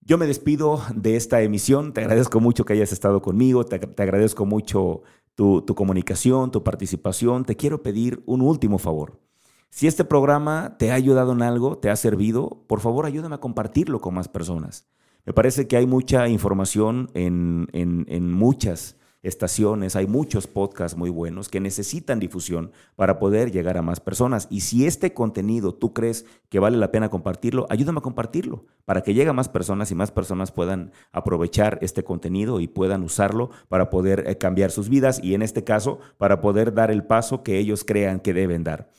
Yo 0.00 0.16
me 0.16 0.26
despido 0.26 0.80
de 0.94 1.16
esta 1.16 1.42
emisión, 1.42 1.92
te 1.92 2.00
agradezco 2.00 2.40
mucho 2.40 2.64
que 2.64 2.72
hayas 2.72 2.92
estado 2.92 3.20
conmigo, 3.20 3.66
te, 3.66 3.76
agradezco 4.02 4.46
mucho 4.46 5.02
tu, 5.34 5.60
tu 5.60 5.74
comunicación, 5.74 6.50
tu 6.50 6.64
participación, 6.64 7.44
te 7.44 7.56
quiero 7.56 7.82
pedir 7.82 8.22
un 8.24 8.40
último 8.40 8.78
favor. 8.78 9.20
Si 9.68 9.86
este 9.86 10.04
programa 10.06 10.76
te 10.78 10.92
ha 10.92 10.94
ayudado 10.94 11.32
en 11.32 11.42
algo, 11.42 11.76
te 11.76 11.90
ha 11.90 11.96
servido, 11.96 12.64
por 12.66 12.80
favor 12.80 13.04
ayúdame 13.04 13.34
a 13.34 13.40
compartirlo 13.40 14.00
con 14.00 14.14
más 14.14 14.28
personas. 14.28 14.88
Me 15.26 15.34
parece 15.34 15.68
que 15.68 15.76
hay 15.76 15.86
mucha 15.86 16.28
información 16.28 17.10
en, 17.12 17.68
en, 17.72 18.06
en 18.08 18.32
muchas 18.32 18.96
estaciones, 19.26 19.96
hay 19.96 20.06
muchos 20.06 20.46
podcasts 20.46 20.96
muy 20.96 21.10
buenos 21.10 21.48
que 21.48 21.60
necesitan 21.60 22.20
difusión 22.20 22.72
para 22.94 23.18
poder 23.18 23.50
llegar 23.50 23.76
a 23.76 23.82
más 23.82 24.00
personas. 24.00 24.46
Y 24.50 24.60
si 24.60 24.86
este 24.86 25.12
contenido 25.12 25.74
tú 25.74 25.92
crees 25.92 26.26
que 26.48 26.58
vale 26.58 26.76
la 26.76 26.92
pena 26.92 27.10
compartirlo, 27.10 27.66
ayúdame 27.70 27.98
a 27.98 28.02
compartirlo 28.02 28.64
para 28.84 29.02
que 29.02 29.14
llegue 29.14 29.30
a 29.30 29.32
más 29.32 29.48
personas 29.48 29.90
y 29.90 29.94
más 29.94 30.10
personas 30.10 30.52
puedan 30.52 30.92
aprovechar 31.12 31.78
este 31.82 32.04
contenido 32.04 32.60
y 32.60 32.68
puedan 32.68 33.02
usarlo 33.02 33.50
para 33.68 33.90
poder 33.90 34.24
eh, 34.26 34.38
cambiar 34.38 34.70
sus 34.70 34.88
vidas 34.88 35.20
y 35.22 35.34
en 35.34 35.42
este 35.42 35.64
caso 35.64 35.98
para 36.18 36.40
poder 36.40 36.74
dar 36.74 36.90
el 36.90 37.04
paso 37.04 37.42
que 37.42 37.58
ellos 37.58 37.84
crean 37.84 38.20
que 38.20 38.34
deben 38.34 38.64
dar. 38.64 38.90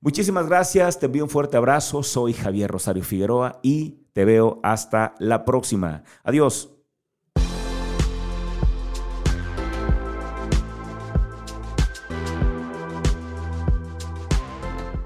Muchísimas 0.00 0.46
gracias, 0.46 0.98
te 0.98 1.06
envío 1.06 1.24
un 1.24 1.30
fuerte 1.30 1.56
abrazo, 1.56 2.02
soy 2.02 2.32
Javier 2.32 2.70
Rosario 2.70 3.02
Figueroa 3.02 3.58
y 3.62 4.06
te 4.12 4.24
veo 4.24 4.60
hasta 4.62 5.14
la 5.18 5.44
próxima. 5.44 6.04
Adiós. 6.22 6.75